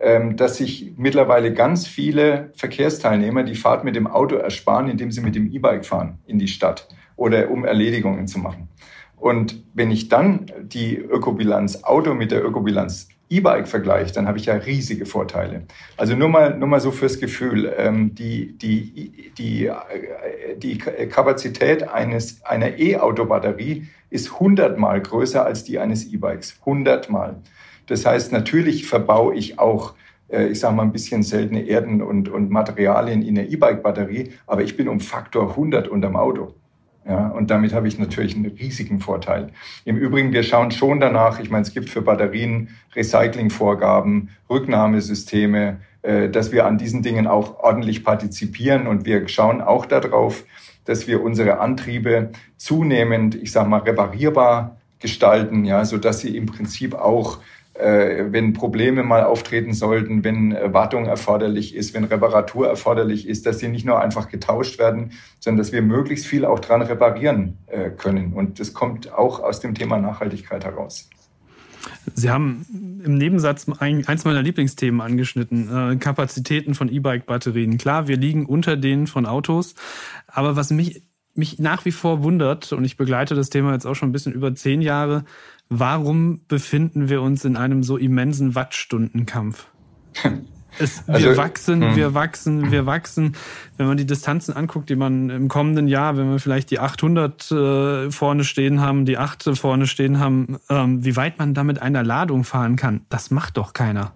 [0.00, 5.20] ähm, dass sich mittlerweile ganz viele Verkehrsteilnehmer die Fahrt mit dem Auto ersparen, indem sie
[5.20, 6.88] mit dem E-Bike fahren in die Stadt
[7.22, 8.68] oder um Erledigungen zu machen.
[9.16, 14.46] Und wenn ich dann die Ökobilanz Auto mit der Ökobilanz E-Bike vergleicht, dann habe ich
[14.46, 15.62] ja riesige Vorteile.
[15.96, 19.70] Also nur mal, nur mal so fürs Gefühl, ähm, die, die, die,
[20.56, 26.58] die Kapazität eines, einer E-Auto-Batterie ist hundertmal größer als die eines E-Bikes.
[26.66, 27.36] Hundertmal.
[27.86, 29.94] Das heißt, natürlich verbaue ich auch
[30.28, 34.62] äh, ich sage mal, ein bisschen seltene Erden und, und Materialien in der E-Bike-Batterie, aber
[34.62, 36.54] ich bin um Faktor 100 unterm Auto.
[37.06, 39.50] Ja, und damit habe ich natürlich einen riesigen Vorteil.
[39.84, 46.28] Im Übrigen, wir schauen schon danach, ich meine, es gibt für Batterien Recyclingvorgaben, Rücknahmesysteme, äh,
[46.28, 50.44] dass wir an diesen Dingen auch ordentlich partizipieren und wir schauen auch darauf,
[50.84, 56.46] dass wir unsere Antriebe zunehmend, ich sage mal, reparierbar gestalten, ja, so dass sie im
[56.46, 57.38] Prinzip auch
[57.82, 63.68] wenn Probleme mal auftreten sollten, wenn Wartung erforderlich ist, wenn Reparatur erforderlich ist, dass sie
[63.68, 68.32] nicht nur einfach getauscht werden, sondern dass wir möglichst viel auch dran reparieren äh, können.
[68.32, 71.10] Und das kommt auch aus dem Thema Nachhaltigkeit heraus.
[72.14, 77.78] Sie haben im Nebensatz eins meiner Lieblingsthemen angeschnitten, äh, Kapazitäten von E-Bike-Batterien.
[77.78, 79.74] Klar, wir liegen unter denen von Autos,
[80.26, 81.02] aber was mich,
[81.34, 84.32] mich nach wie vor wundert, und ich begleite das Thema jetzt auch schon ein bisschen
[84.32, 85.24] über zehn Jahre,
[85.78, 89.66] warum befinden wir uns in einem so immensen Wattstundenkampf?
[90.78, 91.96] Es, wir also, wachsen, hm.
[91.96, 93.36] wir wachsen, wir wachsen.
[93.76, 97.50] Wenn man die Distanzen anguckt, die man im kommenden Jahr, wenn wir vielleicht die 800
[97.50, 101.82] äh, vorne stehen haben, die 8 vorne stehen haben, ähm, wie weit man da mit
[101.82, 104.12] einer Ladung fahren kann, das macht doch keiner.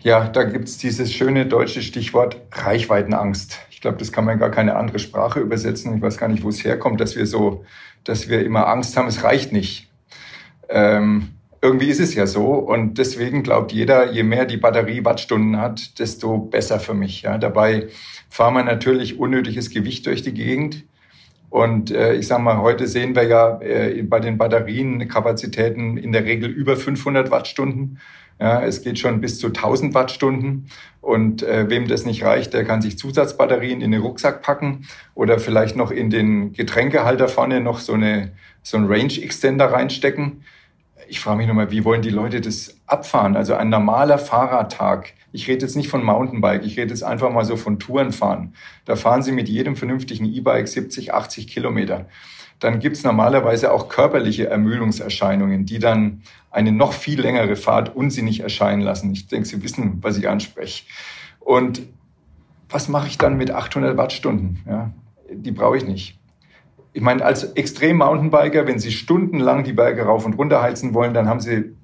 [0.00, 3.58] Ja, da gibt's dieses schöne deutsche Stichwort Reichweitenangst.
[3.70, 5.96] Ich glaube, das kann man in gar keine andere Sprache übersetzen.
[5.96, 7.64] Ich weiß gar nicht, wo es herkommt, dass wir so,
[8.04, 9.87] dass wir immer Angst haben, es reicht nicht.
[10.68, 11.28] Ähm,
[11.60, 15.98] irgendwie ist es ja so und deswegen glaubt jeder, je mehr die Batterie Wattstunden hat,
[15.98, 17.22] desto besser für mich.
[17.22, 17.38] Ja.
[17.38, 17.88] Dabei
[18.28, 20.84] fahren wir natürlich unnötiges Gewicht durch die Gegend.
[21.50, 26.12] Und äh, ich sage mal, heute sehen wir ja äh, bei den Batterien Kapazitäten in
[26.12, 27.98] der Regel über 500 Wattstunden.
[28.38, 30.66] Ja, es geht schon bis zu 1000 Wattstunden.
[31.00, 35.40] Und äh, wem das nicht reicht, der kann sich Zusatzbatterien in den Rucksack packen oder
[35.40, 40.42] vielleicht noch in den Getränkehalter vorne noch so, eine, so einen Range Extender reinstecken
[41.08, 43.36] ich frage mich nochmal, wie wollen die Leute das abfahren?
[43.36, 45.14] Also ein normaler Fahrradtag.
[45.32, 48.54] Ich rede jetzt nicht von Mountainbike, ich rede jetzt einfach mal so von Tourenfahren.
[48.84, 52.06] Da fahren sie mit jedem vernünftigen E-Bike 70, 80 Kilometer.
[52.60, 58.82] Dann gibt's normalerweise auch körperliche Ermüdungserscheinungen, die dann eine noch viel längere Fahrt unsinnig erscheinen
[58.82, 59.12] lassen.
[59.12, 60.84] Ich denke, Sie wissen, was ich anspreche.
[61.40, 61.82] Und
[62.68, 64.58] was mache ich dann mit 800 Wattstunden?
[64.66, 64.90] Ja,
[65.30, 66.18] die brauche ich nicht
[66.98, 71.28] ich meine, als Extrem-Mountainbiker, wenn Sie stundenlang die Berge rauf und runter heizen wollen, dann
[71.28, 71.76] haben Sie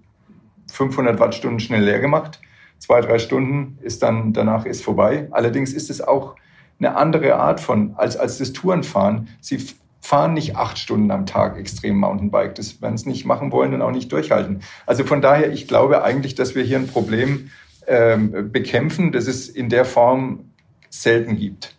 [0.72, 2.40] 500 Wattstunden schnell leer gemacht.
[2.80, 5.28] Zwei, drei Stunden ist dann, danach ist vorbei.
[5.30, 6.34] Allerdings ist es auch
[6.80, 9.28] eine andere Art von, als, als das Tourenfahren.
[9.40, 9.64] Sie
[10.00, 12.56] fahren nicht acht Stunden am Tag extrem Mountainbike.
[12.56, 14.62] Das werden sie nicht machen wollen und auch nicht durchhalten.
[14.84, 17.50] Also von daher, ich glaube eigentlich, dass wir hier ein Problem
[17.86, 20.50] ähm, bekämpfen, das es in der Form
[20.90, 21.76] selten gibt.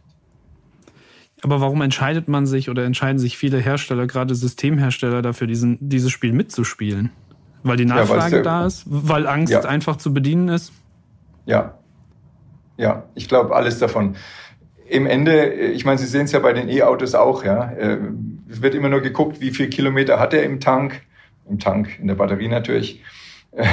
[1.45, 6.11] Aber warum entscheidet man sich oder entscheiden sich viele Hersteller, gerade Systemhersteller, dafür, diesen, dieses
[6.11, 7.11] Spiel mitzuspielen?
[7.61, 8.83] Weil die Nachfrage ja, da ist?
[8.87, 9.59] Weil Angst ja.
[9.59, 10.73] einfach zu bedienen ist?
[11.45, 11.77] Ja.
[12.77, 14.15] Ja, ich glaube alles davon.
[14.89, 17.69] Im Ende, ich meine, Sie sehen es ja bei den E-Autos auch, ja.
[17.73, 17.99] Äh,
[18.49, 21.03] es wird immer nur geguckt, wie viel Kilometer hat er im Tank.
[21.47, 23.03] Im Tank, in der Batterie natürlich.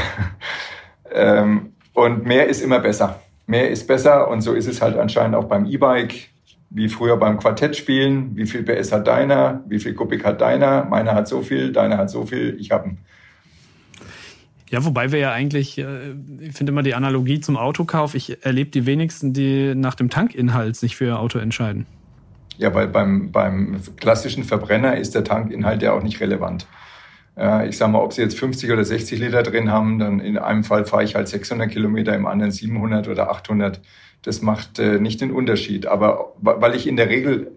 [1.15, 3.21] Ähm, und mehr ist immer besser.
[3.47, 6.32] Mehr ist besser und so ist es halt anscheinend auch beim E-Bike
[6.75, 8.35] wie früher beim Quartett spielen.
[8.37, 9.63] Wie viel PS hat deiner?
[9.69, 10.85] Wie viel Kubik hat deiner?
[10.85, 12.97] Meiner hat so viel, deiner hat so viel, ich habe
[14.71, 18.71] Ja, wobei wir ja eigentlich, äh, ich finde immer die Analogie zum Autokauf, ich erlebe
[18.71, 21.87] die wenigsten, die nach dem Tankinhalt sich für ihr Auto entscheiden.
[22.57, 26.67] Ja, weil beim, beim klassischen Verbrenner ist der Tankinhalt ja auch nicht relevant.
[27.35, 30.65] Ich sage mal, ob sie jetzt 50 oder 60 Liter drin haben, dann in einem
[30.65, 33.81] Fall fahre ich halt 600 Kilometer, im anderen 700 oder 800.
[34.21, 35.87] Das macht äh, nicht den Unterschied.
[35.87, 37.53] Aber weil ich in der Regel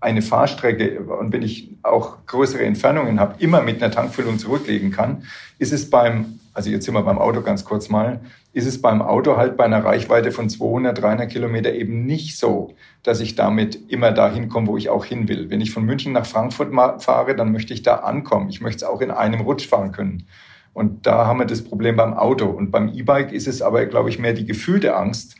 [0.00, 5.24] eine Fahrstrecke und wenn ich auch größere Entfernungen habe, immer mit einer Tankfüllung zurücklegen kann,
[5.58, 8.20] ist es beim, also jetzt sind wir beim Auto ganz kurz mal,
[8.52, 12.74] ist es beim Auto halt bei einer Reichweite von 200, 300 Kilometer eben nicht so,
[13.02, 15.50] dass ich damit immer dahin komme, wo ich auch hin will.
[15.50, 18.48] Wenn ich von München nach Frankfurt fahre, dann möchte ich da ankommen.
[18.48, 20.26] Ich möchte es auch in einem Rutsch fahren können.
[20.72, 22.46] Und da haben wir das Problem beim Auto.
[22.46, 25.36] Und beim E-Bike ist es aber, glaube ich, mehr die gefühlte Angst.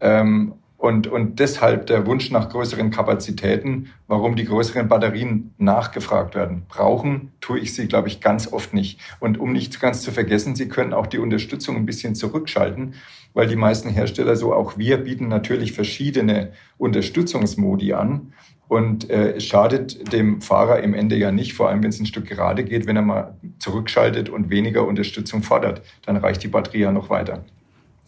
[0.00, 6.66] Ähm, und, und deshalb der Wunsch nach größeren Kapazitäten, warum die größeren Batterien nachgefragt werden.
[6.68, 9.00] Brauchen tue ich sie, glaube ich, ganz oft nicht.
[9.18, 12.94] Und um nicht ganz zu vergessen, Sie können auch die Unterstützung ein bisschen zurückschalten,
[13.32, 18.32] weil die meisten Hersteller, so auch wir, bieten natürlich verschiedene Unterstützungsmodi an.
[18.68, 22.06] Und äh, es schadet dem Fahrer im Ende ja nicht, vor allem wenn es ein
[22.06, 25.82] Stück gerade geht, wenn er mal zurückschaltet und weniger Unterstützung fordert.
[26.04, 27.44] Dann reicht die Batterie ja noch weiter.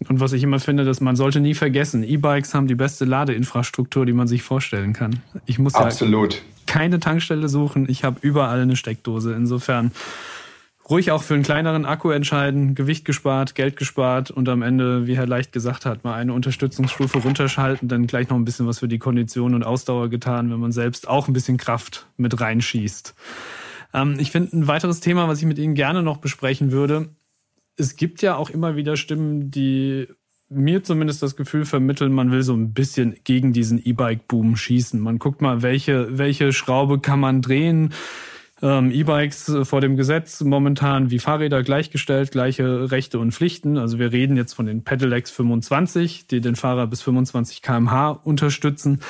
[0.08, 4.04] Und was ich immer finde, dass man sollte nie vergessen, E-Bikes haben die beste Ladeinfrastruktur,
[4.04, 5.20] die man sich vorstellen kann.
[5.46, 6.34] Ich muss Absolut.
[6.34, 9.32] ja keine Tankstelle suchen, ich habe überall eine Steckdose.
[9.32, 9.92] Insofern
[10.90, 15.16] ruhig auch für einen kleineren Akku entscheiden, Gewicht gespart, Geld gespart und am Ende, wie
[15.16, 18.88] Herr Leicht gesagt hat, mal eine Unterstützungsstufe runterschalten, dann gleich noch ein bisschen was für
[18.88, 23.14] die Kondition und Ausdauer getan, wenn man selbst auch ein bisschen Kraft mit reinschießt.
[23.94, 27.08] Ähm, ich finde ein weiteres Thema, was ich mit Ihnen gerne noch besprechen würde,
[27.76, 30.08] es gibt ja auch immer wieder Stimmen, die
[30.48, 35.00] mir zumindest das Gefühl vermitteln, man will so ein bisschen gegen diesen E-Bike-Boom schießen.
[35.00, 37.92] Man guckt mal, welche, welche Schraube kann man drehen.
[38.62, 43.76] Ähm, E-Bikes vor dem Gesetz momentan wie Fahrräder gleichgestellt, gleiche Rechte und Pflichten.
[43.76, 49.00] Also wir reden jetzt von den Pedelecs 25, die den Fahrer bis 25 kmh unterstützen.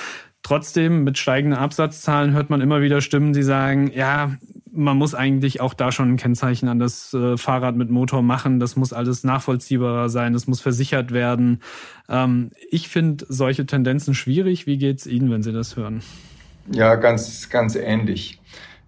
[0.43, 4.37] Trotzdem mit steigenden Absatzzahlen hört man immer wieder Stimmen, die sagen, ja,
[4.73, 8.61] man muss eigentlich auch da schon ein Kennzeichen an das äh, Fahrrad mit Motor machen.
[8.61, 11.61] Das muss alles nachvollziehbarer sein, das muss versichert werden.
[12.09, 14.67] Ähm, ich finde solche Tendenzen schwierig.
[14.67, 16.03] Wie geht es Ihnen, wenn Sie das hören?
[16.71, 18.39] Ja, ganz, ganz ähnlich.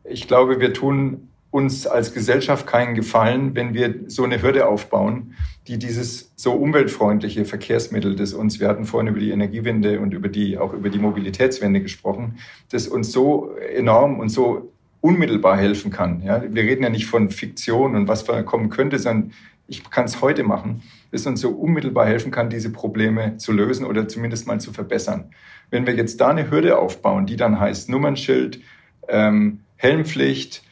[0.04, 5.34] Ich glaube, wir tun uns als Gesellschaft keinen Gefallen, wenn wir so eine Hürde aufbauen,
[5.68, 10.28] die dieses so umweltfreundliche Verkehrsmittel, das uns, wir hatten vorhin über die Energiewende und über
[10.28, 12.38] die, auch über die Mobilitätswende gesprochen,
[12.70, 16.22] das uns so enorm und so unmittelbar helfen kann.
[16.22, 19.32] Ja, wir reden ja nicht von Fiktion und was kommen könnte, sondern
[19.66, 23.84] ich kann es heute machen, das uns so unmittelbar helfen kann, diese Probleme zu lösen
[23.84, 25.30] oder zumindest mal zu verbessern.
[25.70, 28.60] Wenn wir jetzt da eine Hürde aufbauen, die dann heißt Nummernschild,
[29.08, 30.62] ähm, Helmpflicht,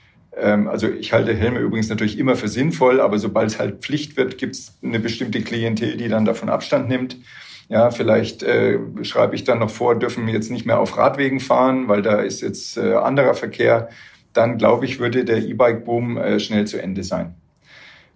[0.42, 4.37] also ich halte Helme übrigens natürlich immer für sinnvoll, aber sobald es halt Pflicht wird,
[4.37, 7.16] gibt es eine bestimmte Klientel, die dann davon Abstand nimmt.
[7.68, 11.40] Ja, vielleicht äh, schreibe ich dann noch vor, dürfen wir jetzt nicht mehr auf Radwegen
[11.40, 13.88] fahren, weil da ist jetzt äh, anderer Verkehr
[14.37, 17.35] dann glaube ich, würde der E-Bike-Boom äh, schnell zu Ende sein.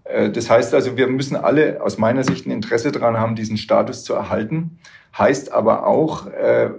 [0.05, 3.57] Äh, das heißt also, wir müssen alle aus meiner Sicht ein Interesse daran haben, diesen
[3.57, 4.79] Status zu erhalten.
[5.17, 6.71] Heißt aber auch äh,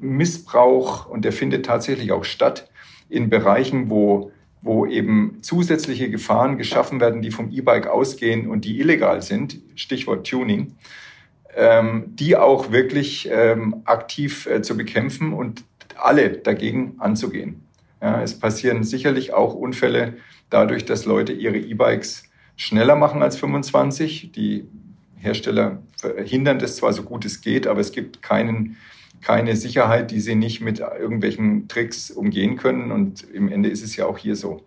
[0.00, 2.70] Missbrauch, und der findet tatsächlich auch statt,
[3.08, 8.80] in Bereichen, wo, wo eben zusätzliche Gefahren geschaffen werden, die vom E-Bike ausgehen und die
[8.80, 10.74] illegal sind, Stichwort Tuning,
[11.56, 15.64] ähm, die auch wirklich ähm, aktiv äh, zu bekämpfen und
[15.96, 17.62] alle dagegen anzugehen.
[18.00, 20.14] Ja, es passieren sicherlich auch Unfälle
[20.50, 22.24] dadurch, dass Leute ihre E-Bikes
[22.56, 24.32] schneller machen als 25.
[24.32, 24.68] Die
[25.16, 28.76] Hersteller verhindern das zwar so gut es geht, aber es gibt keinen,
[29.24, 32.92] keine Sicherheit, die sie nicht mit irgendwelchen Tricks umgehen können.
[32.92, 34.62] Und im Ende ist es ja auch hier so.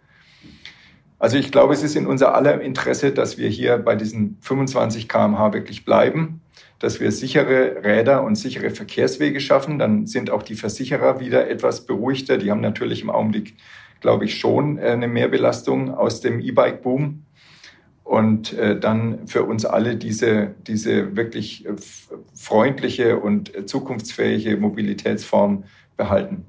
[1.19, 5.07] Also ich glaube, es ist in unser aller Interesse, dass wir hier bei diesen 25
[5.07, 6.41] kmh wirklich bleiben
[6.79, 9.79] dass wir sichere Räder und sichere Verkehrswege schaffen.
[9.79, 12.37] Dann sind auch die Versicherer wieder etwas beruhigter.
[12.37, 13.55] Die haben natürlich im Augenblick,
[13.99, 17.23] glaube ich, schon äh, eine Mehrbelastung aus dem E-Bike-Boom.
[18.07, 21.73] Und äh, dann für uns alle diese, diese wirklich äh,
[22.33, 25.65] freundliche und zukunftsfähige Mobilitätsform
[25.97, 26.45] behalten.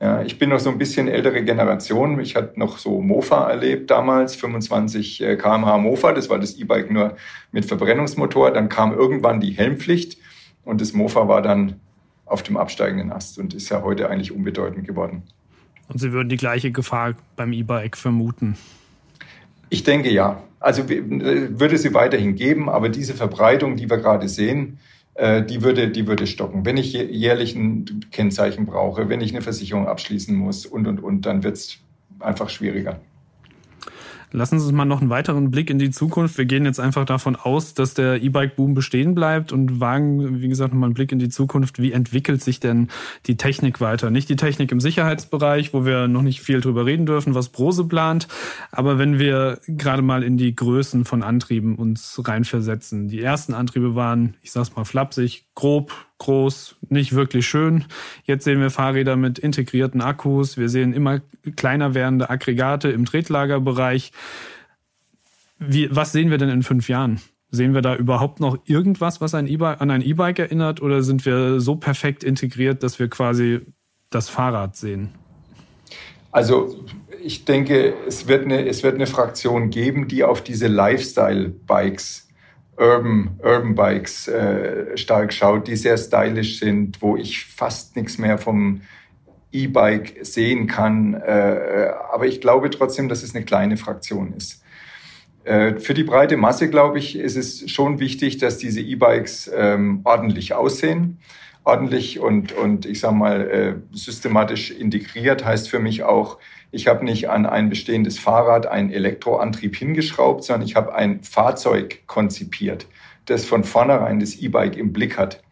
[0.00, 2.18] Ja, ich bin noch so ein bisschen ältere Generation.
[2.20, 6.12] Ich hatte noch so Mofa erlebt damals, 25 äh, kmh Mofa.
[6.12, 7.16] Das war das E-Bike nur
[7.52, 8.52] mit Verbrennungsmotor.
[8.52, 10.18] Dann kam irgendwann die Helmpflicht
[10.64, 11.80] und das Mofa war dann
[12.24, 15.24] auf dem absteigenden Ast und ist ja heute eigentlich unbedeutend geworden.
[15.88, 18.56] Und Sie würden die gleiche Gefahr beim E-Bike vermuten?
[19.70, 20.42] Ich denke ja.
[20.60, 24.78] Also äh, würde sie weiterhin geben, aber diese Verbreitung, die wir gerade sehen,
[25.14, 26.64] äh, die würde, die würde stocken.
[26.64, 31.26] Wenn ich jährlich ein Kennzeichen brauche, wenn ich eine Versicherung abschließen muss und, und, und,
[31.26, 31.78] dann wird es
[32.20, 33.00] einfach schwieriger.
[34.30, 36.38] Lassen Sie uns mal noch einen weiteren Blick in die Zukunft.
[36.38, 40.72] Wir gehen jetzt einfach davon aus, dass der E-Bike-Boom bestehen bleibt und wagen, wie gesagt,
[40.72, 41.80] nochmal einen Blick in die Zukunft.
[41.80, 42.88] Wie entwickelt sich denn
[43.26, 44.10] die Technik weiter?
[44.10, 47.84] Nicht die Technik im Sicherheitsbereich, wo wir noch nicht viel drüber reden dürfen, was Brose
[47.84, 48.28] plant.
[48.70, 53.08] Aber wenn wir gerade mal in die Größen von Antrieben uns reinversetzen.
[53.08, 57.86] Die ersten Antriebe waren, ich sag's mal flapsig, grob, groß, nicht wirklich schön.
[58.22, 60.56] Jetzt sehen wir Fahrräder mit integrierten Akkus.
[60.56, 61.20] Wir sehen immer
[61.56, 64.12] kleiner werdende Aggregate im Tretlagerbereich.
[65.58, 67.20] Wie, was sehen wir denn in fünf Jahren?
[67.50, 70.80] Sehen wir da überhaupt noch irgendwas, was ein e an ein E-Bike erinnert?
[70.80, 73.62] Oder sind wir so perfekt integriert, dass wir quasi
[74.10, 75.08] das Fahrrad sehen?
[76.30, 76.84] Also
[77.20, 82.27] ich denke, es wird eine, es wird eine Fraktion geben, die auf diese Lifestyle-Bikes
[82.78, 88.38] Urban, Urban Bikes äh, stark schaut, die sehr stylisch sind, wo ich fast nichts mehr
[88.38, 88.82] vom
[89.52, 91.14] E-Bike sehen kann.
[91.14, 94.62] Äh, aber ich glaube trotzdem, dass es eine kleine Fraktion ist.
[95.44, 100.02] Äh, für die breite Masse, glaube ich, ist es schon wichtig, dass diese E-Bikes ähm,
[100.04, 101.18] ordentlich aussehen.
[101.68, 106.38] Ordentlich und, und ich sage mal, äh, systematisch integriert heißt für mich auch,
[106.70, 112.04] ich habe nicht an ein bestehendes Fahrrad einen Elektroantrieb hingeschraubt, sondern ich habe ein Fahrzeug
[112.06, 112.86] konzipiert,
[113.26, 115.42] das von vornherein das E-Bike im Blick hat,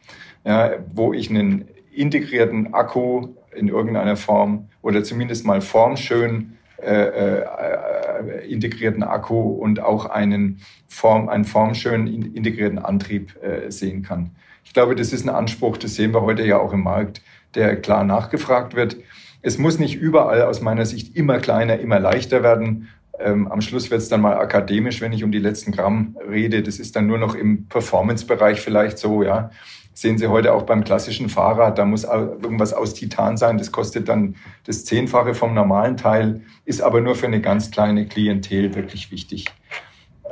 [0.46, 8.50] ja, wo ich einen integrierten Akku in irgendeiner Form oder zumindest mal formschön äh, äh,
[8.50, 14.31] integrierten Akku und auch einen, Form, einen formschön integrierten Antrieb äh, sehen kann.
[14.66, 17.22] Ich glaube, das ist ein Anspruch, das sehen wir heute ja auch im Markt,
[17.55, 18.98] der klar nachgefragt wird.
[19.40, 22.88] Es muss nicht überall aus meiner Sicht immer kleiner, immer leichter werden.
[23.18, 26.62] Ähm, am Schluss wird es dann mal akademisch, wenn ich um die letzten Gramm rede.
[26.62, 29.50] Das ist dann nur noch im Performance-Bereich vielleicht so, ja.
[29.94, 33.57] Sehen Sie heute auch beim klassischen Fahrrad, da muss irgendwas aus Titan sein.
[33.57, 38.05] Das kostet dann das Zehnfache vom normalen Teil, ist aber nur für eine ganz kleine
[38.05, 39.46] Klientel wirklich wichtig.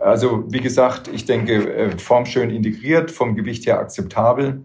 [0.04, 4.62] Also wie gesagt, ich denke, äh, formschön integriert, vom Gewicht her akzeptabel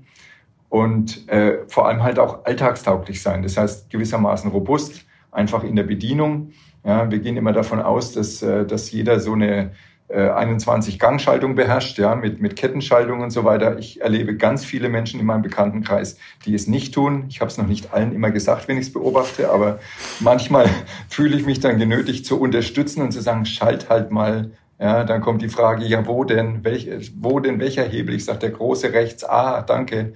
[0.68, 3.42] und äh, vor allem halt auch alltagstauglich sein.
[3.42, 6.52] Das heißt gewissermaßen robust, einfach in der Bedienung.
[6.84, 9.72] Ja, wir gehen immer davon aus, dass, äh, dass jeder so eine
[10.10, 13.78] äh, 21-Gang-Schaltung beherrscht, ja, mit, mit Kettenschaltung und so weiter.
[13.80, 17.26] Ich erlebe ganz viele Menschen in meinem Bekanntenkreis, die es nicht tun.
[17.30, 19.80] Ich habe es noch nicht allen immer gesagt, wenn ich es beobachte, aber
[20.20, 20.68] manchmal
[21.10, 25.22] fühle ich mich dann genötigt zu unterstützen und zu sagen, schalt halt mal ja, dann
[25.22, 26.90] kommt die Frage, ja, wo denn, welch,
[27.20, 28.16] wo denn welcher Hebel?
[28.16, 30.14] Ich sage, der große rechts, ah, danke.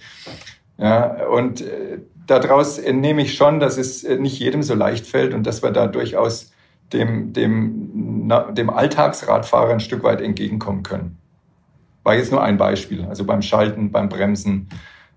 [0.77, 5.33] Ja, und äh, daraus entnehme ich schon, dass es äh, nicht jedem so leicht fällt
[5.33, 6.53] und dass wir da durchaus
[6.93, 11.17] dem, dem, na, dem Alltagsradfahrer ein Stück weit entgegenkommen können.
[12.03, 14.69] War jetzt nur ein Beispiel, also beim Schalten, beim Bremsen.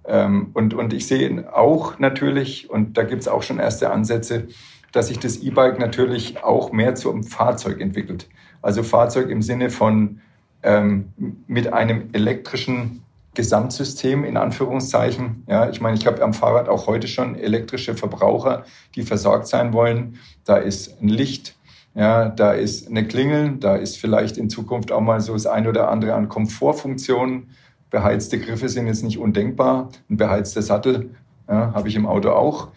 [0.07, 4.49] Ähm, und, und ich sehe auch natürlich, und da gibt es auch schon erste Ansätze,
[4.91, 8.29] dass sich das E-Bike natürlich auch mehr zum Fahrzeug entwickelt.
[8.67, 10.19] Also Fahrzeug im Sinne von
[10.65, 11.13] ähm,
[11.47, 13.03] mit einem elektrischen
[13.35, 15.45] Gesamtsystem in Anführungszeichen.
[15.47, 18.65] Ja, ich meine, ich habe am Fahrrad auch heute schon elektrische Verbraucher,
[18.97, 20.19] die versorgt sein wollen.
[20.45, 21.55] Da ist ein Licht,
[21.95, 25.69] ja, da ist eine Klingel, da ist vielleicht in Zukunft auch mal so das ein
[25.69, 27.51] oder andere an Komfortfunktionen.
[27.91, 29.91] Beheizte Griffe sind jetzt nicht undenkbar.
[30.11, 31.11] Ein beheizter Sattel
[31.49, 32.73] ja, habe ich im Auto auch.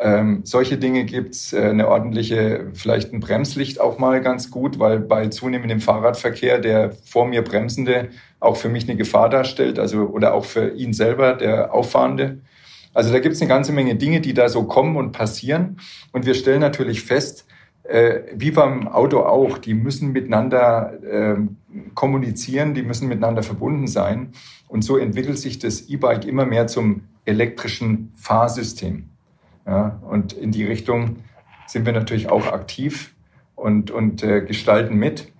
[0.00, 4.98] Ähm, solche Dinge gibt's äh, eine ordentliche, vielleicht ein Bremslicht auch mal ganz gut, weil
[4.98, 8.08] bei zunehmendem Fahrradverkehr der vor mir Bremsende
[8.40, 12.38] auch für mich eine Gefahr darstellt, also oder auch für ihn selber, der Auffahrende.
[12.92, 15.78] Also da gibt's eine ganze Menge Dinge, die da so kommen und passieren.
[16.12, 17.46] Und wir stellen natürlich fest,
[17.84, 21.36] äh, wie beim Auto auch, die müssen miteinander äh,
[21.94, 24.32] kommunizieren, die müssen miteinander verbunden sein.
[24.68, 29.10] Und so entwickelt sich das E-Bike immer mehr zum elektrischen Fahrsystem.
[29.66, 31.16] Ja, und in die Richtung
[31.66, 33.14] sind wir natürlich auch aktiv
[33.54, 35.32] und, und äh, gestalten mit.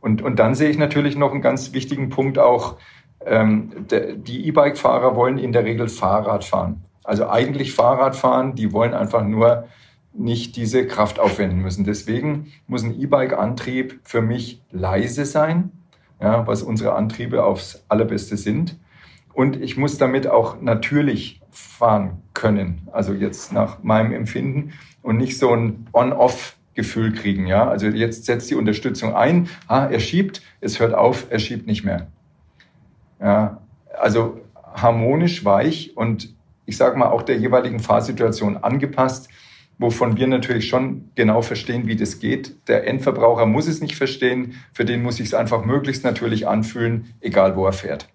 [0.00, 2.76] Und, und dann sehe ich natürlich noch einen ganz wichtigen Punkt auch,
[3.24, 6.84] ähm, der, die E-Bike-Fahrer wollen in der Regel Fahrrad fahren.
[7.04, 9.68] Also eigentlich Fahrrad fahren, die wollen einfach nur
[10.14, 11.84] nicht diese Kraft aufwenden müssen.
[11.84, 15.72] Deswegen muss ein E-Bike-Antrieb für mich leise sein,
[16.20, 18.78] ja, was unsere Antriebe aufs allerbeste sind.
[19.32, 22.88] Und ich muss damit auch natürlich fahren können.
[22.92, 27.46] Also jetzt nach meinem Empfinden und nicht so ein On-Off-Gefühl kriegen.
[27.46, 29.48] Ja, also jetzt setzt die Unterstützung ein.
[29.68, 32.08] Ah, er schiebt, es hört auf, er schiebt nicht mehr.
[33.20, 33.60] Ja,
[34.00, 34.40] also
[34.74, 36.34] harmonisch, weich und
[36.64, 39.28] ich sage mal auch der jeweiligen Fahrsituation angepasst,
[39.78, 42.68] wovon wir natürlich schon genau verstehen, wie das geht.
[42.68, 47.14] Der Endverbraucher muss es nicht verstehen, für den muss ich es einfach möglichst natürlich anfühlen,
[47.20, 48.08] egal wo er fährt.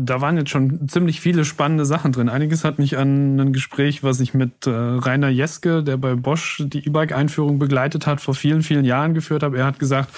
[0.00, 2.28] Da waren jetzt schon ziemlich viele spannende Sachen drin.
[2.28, 6.62] Einiges hat mich an ein Gespräch, was ich mit äh, Rainer Jeske, der bei Bosch
[6.64, 9.58] die E-Bike-Einführung begleitet hat, vor vielen, vielen Jahren geführt habe.
[9.58, 10.10] Er hat gesagt,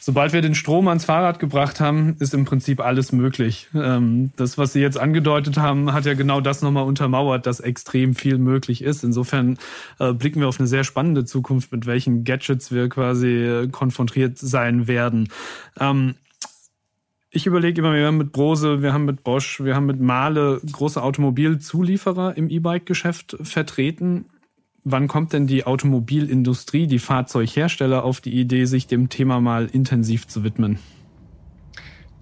[0.00, 3.68] sobald wir den Strom ans Fahrrad gebracht haben, ist im Prinzip alles möglich.
[3.74, 8.14] Ähm, das, was Sie jetzt angedeutet haben, hat ja genau das nochmal untermauert, dass extrem
[8.14, 9.04] viel möglich ist.
[9.04, 9.58] Insofern
[9.98, 14.38] äh, blicken wir auf eine sehr spannende Zukunft, mit welchen Gadgets wir quasi äh, konfrontiert
[14.38, 15.28] sein werden.
[15.78, 16.14] Ähm,
[17.36, 20.58] ich überlege immer, wir haben mit Brose, wir haben mit Bosch, wir haben mit Mahle
[20.72, 24.24] große Automobilzulieferer im E-Bike-Geschäft vertreten.
[24.84, 30.26] Wann kommt denn die Automobilindustrie, die Fahrzeughersteller auf die Idee, sich dem Thema mal intensiv
[30.26, 30.78] zu widmen?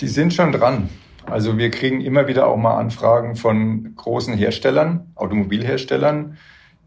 [0.00, 0.88] Die sind schon dran.
[1.26, 6.38] Also wir kriegen immer wieder auch mal Anfragen von großen Herstellern, Automobilherstellern,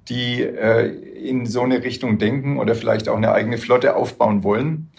[0.10, 4.90] die äh, in so eine Richtung denken oder vielleicht auch eine eigene Flotte aufbauen wollen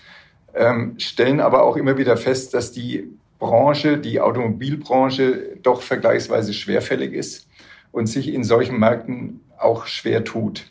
[0.59, 7.13] ähm, stellen aber auch immer wieder fest, dass die Branche, die Automobilbranche doch vergleichsweise schwerfällig
[7.13, 7.49] ist
[7.93, 10.67] und sich in solchen Märkten auch schwer tut.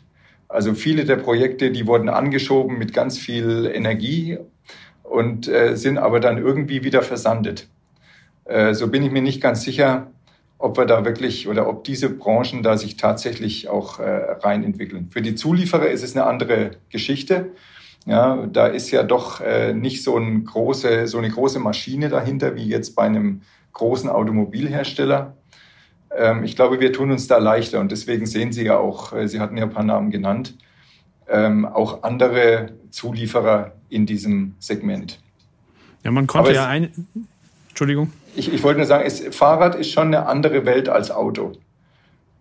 [0.48, 4.38] Also viele der Projekte, die wurden angeschoben mit ganz viel Energie
[5.02, 7.68] und äh, sind aber dann irgendwie wieder versandet.
[8.44, 10.10] Äh, so bin ich mir nicht ganz sicher,
[10.58, 15.08] ob wir da wirklich oder ob diese Branchen da sich tatsächlich auch äh, rein entwickeln.
[15.10, 17.52] Für die Zulieferer ist es eine andere Geschichte.
[18.06, 22.54] Ja, da ist ja doch äh, nicht so, ein große, so eine große Maschine dahinter
[22.54, 23.42] wie jetzt bei einem
[23.72, 25.36] großen Automobilhersteller.
[26.16, 29.28] Ähm, ich glaube, wir tun uns da leichter und deswegen sehen Sie ja auch, äh,
[29.28, 30.56] Sie hatten ja ein paar Namen genannt,
[31.28, 35.20] ähm, auch andere Zulieferer in diesem Segment.
[36.02, 36.90] Ja, man konnte ja ein.
[37.68, 38.10] Entschuldigung.
[38.34, 41.52] Ich, ich wollte nur sagen, es, Fahrrad ist schon eine andere Welt als Auto.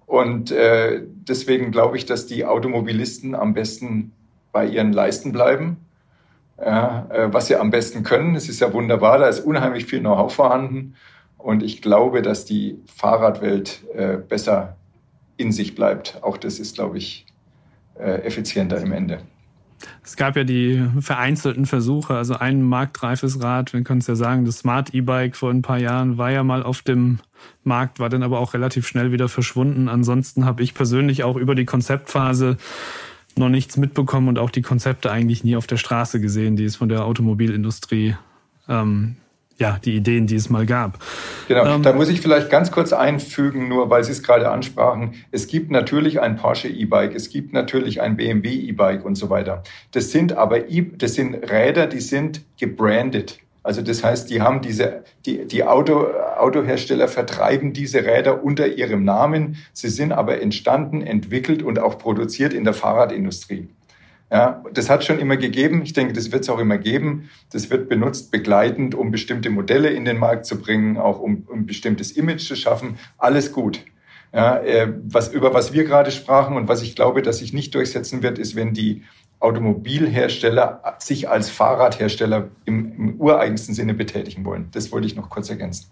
[0.05, 4.13] Und äh, deswegen glaube ich, dass die Automobilisten am besten
[4.51, 5.77] bei ihren Leisten bleiben,
[6.59, 8.35] ja, äh, was sie am besten können.
[8.35, 10.95] Es ist ja wunderbar, da ist unheimlich viel Know-how vorhanden.
[11.37, 14.75] Und ich glaube, dass die Fahrradwelt äh, besser
[15.37, 16.19] in sich bleibt.
[16.21, 17.25] Auch das ist, glaube ich,
[17.99, 19.19] äh, effizienter im Ende.
[20.03, 24.45] Es gab ja die vereinzelten Versuche, also ein marktreifes Rad, wir können es ja sagen,
[24.45, 27.19] das Smart E-Bike vor ein paar Jahren war ja mal auf dem
[27.63, 29.87] Markt, war dann aber auch relativ schnell wieder verschwunden.
[29.87, 32.57] Ansonsten habe ich persönlich auch über die Konzeptphase
[33.37, 36.75] noch nichts mitbekommen und auch die Konzepte eigentlich nie auf der Straße gesehen, die es
[36.75, 38.15] von der Automobilindustrie,
[38.67, 39.17] ähm,
[39.59, 40.99] ja, die Ideen, die es mal gab.
[41.47, 45.15] Genau, ähm, da muss ich vielleicht ganz kurz einfügen, nur weil Sie es gerade ansprachen.
[45.31, 49.63] Es gibt natürlich ein Porsche E-Bike, es gibt natürlich ein BMW E-Bike und so weiter.
[49.91, 53.39] Das sind aber, e das sind Räder, die sind gebrandet.
[53.63, 56.07] Also das heißt, die haben diese, die, die Auto,
[56.39, 59.57] Autohersteller vertreiben diese Räder unter ihrem Namen.
[59.73, 63.69] Sie sind aber entstanden, entwickelt und auch produziert in der Fahrradindustrie.
[64.29, 65.81] Ja, das hat schon immer gegeben.
[65.83, 67.29] Ich denke, das wird es auch immer geben.
[67.51, 71.59] Das wird benutzt begleitend, um bestimmte Modelle in den Markt zu bringen, auch um, um
[71.59, 72.97] ein bestimmtes Image zu schaffen.
[73.17, 73.85] Alles gut.
[74.33, 77.73] Ja, äh, was, über was wir gerade sprachen und was ich glaube, dass sich nicht
[77.73, 79.03] durchsetzen wird, ist, wenn die
[79.39, 84.67] Automobilhersteller sich als Fahrradhersteller im, im ureigensten Sinne betätigen wollen.
[84.71, 85.87] Das wollte ich noch kurz ergänzen.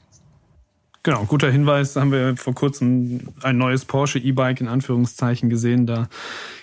[1.06, 1.94] Genau, guter Hinweis.
[1.94, 5.86] Da haben wir vor kurzem ein neues Porsche E-Bike in Anführungszeichen gesehen.
[5.86, 6.08] Da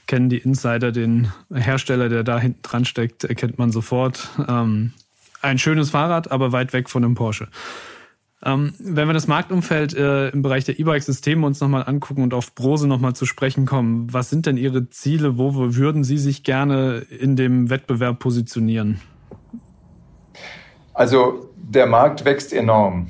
[0.09, 4.31] kennen die Insider den Hersteller, der da hinten dran steckt, erkennt man sofort.
[4.49, 4.95] Ähm,
[5.43, 7.47] ein schönes Fahrrad, aber weit weg von einem Porsche.
[8.45, 12.57] Ähm, wenn wir das Marktumfeld äh, im Bereich der E-Bike-Systeme uns nochmal angucken und auf
[12.57, 15.39] Brose nochmal zu sprechen kommen, was sind denn Ihre Ziele?
[15.39, 19.01] Wo würden Sie sich gerne in dem Wettbewerb positionieren?
[20.95, 23.07] Also der Markt wächst enorm.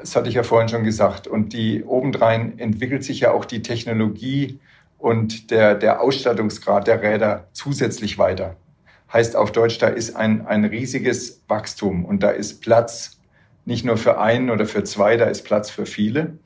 [0.00, 1.26] Das hatte ich ja vorhin schon gesagt.
[1.26, 4.58] Und die obendrein entwickelt sich ja auch die Technologie
[4.98, 8.56] und der, der Ausstattungsgrad der Räder zusätzlich weiter.
[9.12, 13.18] Heißt auf Deutsch, da ist ein, ein riesiges Wachstum und da ist Platz
[13.64, 16.38] nicht nur für einen oder für zwei, da ist Platz für viele.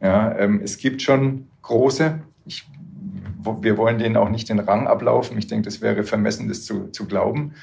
[0.00, 2.20] Ja, ähm, es gibt schon große.
[2.44, 2.66] Ich,
[3.60, 5.38] wir wollen denen auch nicht den Rang ablaufen.
[5.38, 7.54] Ich denke, das wäre vermessen, das zu, zu glauben.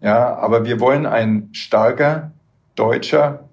[0.00, 2.32] Ja, aber wir wollen ein starker
[2.74, 3.48] deutscher,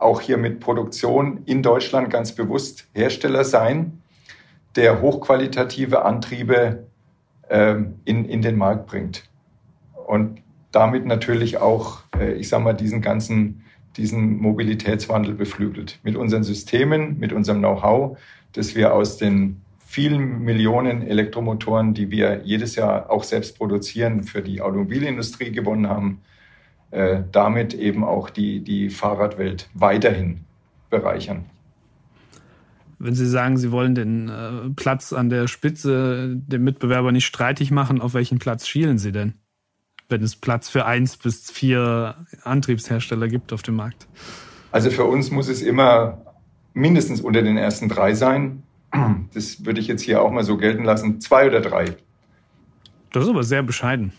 [0.00, 4.02] auch hier mit Produktion in Deutschland ganz bewusst Hersteller sein,
[4.76, 6.86] der hochqualitative Antriebe
[7.48, 9.28] ähm, in, in den Markt bringt.
[10.06, 10.42] Und
[10.72, 13.64] damit natürlich auch, äh, ich sage mal, diesen ganzen
[13.96, 15.98] diesen Mobilitätswandel beflügelt.
[16.02, 18.18] Mit unseren Systemen, mit unserem Know-how,
[18.52, 24.42] das wir aus den vielen Millionen Elektromotoren, die wir jedes Jahr auch selbst produzieren, für
[24.42, 26.20] die Automobilindustrie gewonnen haben,
[26.90, 30.40] äh, damit eben auch die, die Fahrradwelt weiterhin
[30.90, 31.46] bereichern.
[32.98, 37.70] Wenn Sie sagen, Sie wollen den äh, Platz an der Spitze dem Mitbewerber nicht streitig
[37.70, 39.34] machen, auf welchen Platz schielen Sie denn?
[40.10, 44.06] wenn es Platz für eins bis vier Antriebshersteller gibt auf dem Markt?
[44.72, 46.18] Also für uns muss es immer
[46.74, 48.62] mindestens unter den ersten drei sein.
[49.32, 51.20] Das würde ich jetzt hier auch mal so gelten lassen.
[51.20, 51.96] Zwei oder drei.
[53.12, 54.12] Das ist aber sehr bescheiden.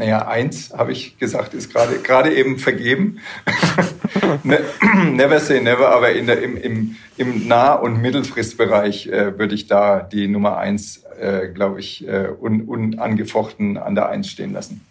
[0.00, 3.18] Naja, eins, habe ich gesagt, ist gerade gerade eben vergeben.
[4.42, 4.60] Ne,
[5.12, 9.66] never say never, aber in der, im, im, im Nah- und Mittelfristbereich äh, würde ich
[9.66, 14.84] da die Nummer eins, äh, glaube ich, äh, un, unangefochten an der Eins stehen lassen.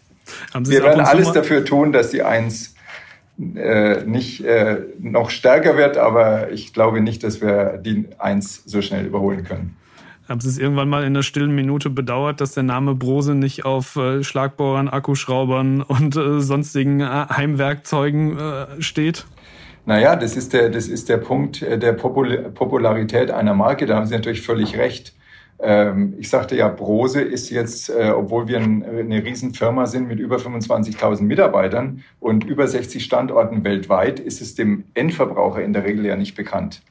[0.59, 2.75] Wir werden alles dafür tun, dass die Eins
[3.55, 8.81] äh, nicht äh, noch stärker wird, aber ich glaube nicht, dass wir die Eins so
[8.81, 9.75] schnell überholen können.
[10.29, 13.65] Haben Sie es irgendwann mal in der stillen Minute bedauert, dass der Name Brose nicht
[13.65, 19.25] auf äh, Schlagbohrern, Akkuschraubern und äh, sonstigen äh, Heimwerkzeugen äh, steht?
[19.87, 23.87] Naja, das ist der, das ist der Punkt äh, der Popul Popularität einer Marke.
[23.87, 25.15] Da haben Sie natürlich völlig recht.
[25.59, 30.37] Ähm, ich sagte ja, Brose ist jetzt, äh, obwohl wir eine Riesenfirma sind mit über
[30.37, 36.15] 25.000 Mitarbeitern und über 60 Standorten weltweit, ist es dem Endverbraucher in der Regel ja
[36.15, 36.83] nicht bekannt.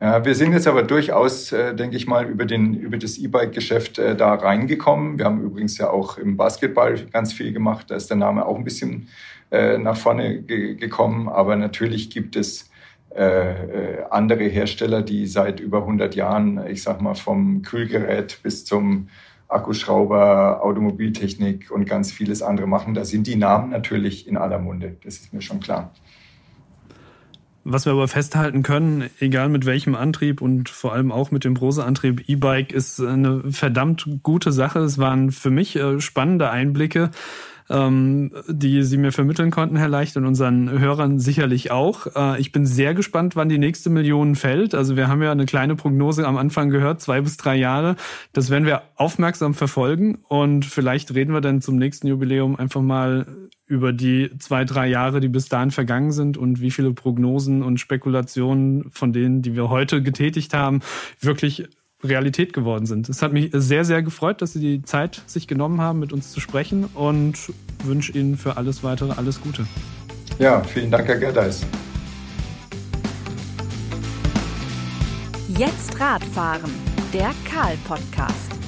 [0.00, 3.98] Ja, wir sind jetzt aber durchaus, äh, denke ich mal, über, den, über das E-Bike-Geschäft
[3.98, 5.18] äh, da reingekommen.
[5.18, 7.90] Wir haben übrigens ja auch im Basketball ganz viel gemacht.
[7.90, 9.08] Da ist der Name auch ein bisschen
[9.50, 11.28] äh, nach vorne ge gekommen.
[11.28, 12.70] Aber natürlich gibt es
[13.14, 18.64] äh, äh andere Hersteller, die seit über 100 Jahren, ich sag mal, vom Kühlgerät bis
[18.64, 19.08] zum
[19.48, 22.94] Akkuschrauber, Automobiltechnik und ganz vieles andere machen.
[22.94, 24.96] Da sind die Namen natürlich in aller Munde.
[25.04, 25.92] Das ist mir schon klar.
[27.66, 31.54] Was wir aber festhalten können, egal mit welchem Antrieb und vor allem auch mit dem
[31.54, 34.80] Brose-Antrieb E-Bike, ist eine verdammt gute Sache.
[34.80, 37.10] Es waren für mich äh, spannende Einblicke,
[37.70, 42.06] ähm, die Sie mir vermitteln konnten, Herr Leicht, und unseren Hörern sicherlich auch.
[42.14, 44.74] Äh, ich bin sehr gespannt, wann die nächste Million fällt.
[44.74, 47.96] Also wir haben ja eine kleine Prognose am Anfang gehört, zwei bis drei Jahre.
[48.32, 53.26] Das werden wir aufmerksam verfolgen und vielleicht reden wir dann zum nächsten Jubiläum einfach mal
[53.66, 57.80] über die zwei, drei Jahre, die bis dahin vergangen sind und wie viele Prognosen und
[57.80, 60.80] Spekulationen von denen, die wir heute getätigt haben,
[61.20, 61.66] wirklich
[62.04, 63.08] Realität geworden sind.
[63.08, 66.32] Es hat mich sehr, sehr gefreut, dass Sie die Zeit sich genommen haben, mit uns
[66.32, 67.34] zu sprechen und
[67.84, 69.66] wünsche Ihnen für alles weitere alles Gute.
[70.38, 71.64] Ja, vielen Dank, Herr Gerdeis.
[75.56, 76.70] Jetzt Radfahren,
[77.12, 78.63] der Karl-Podcast.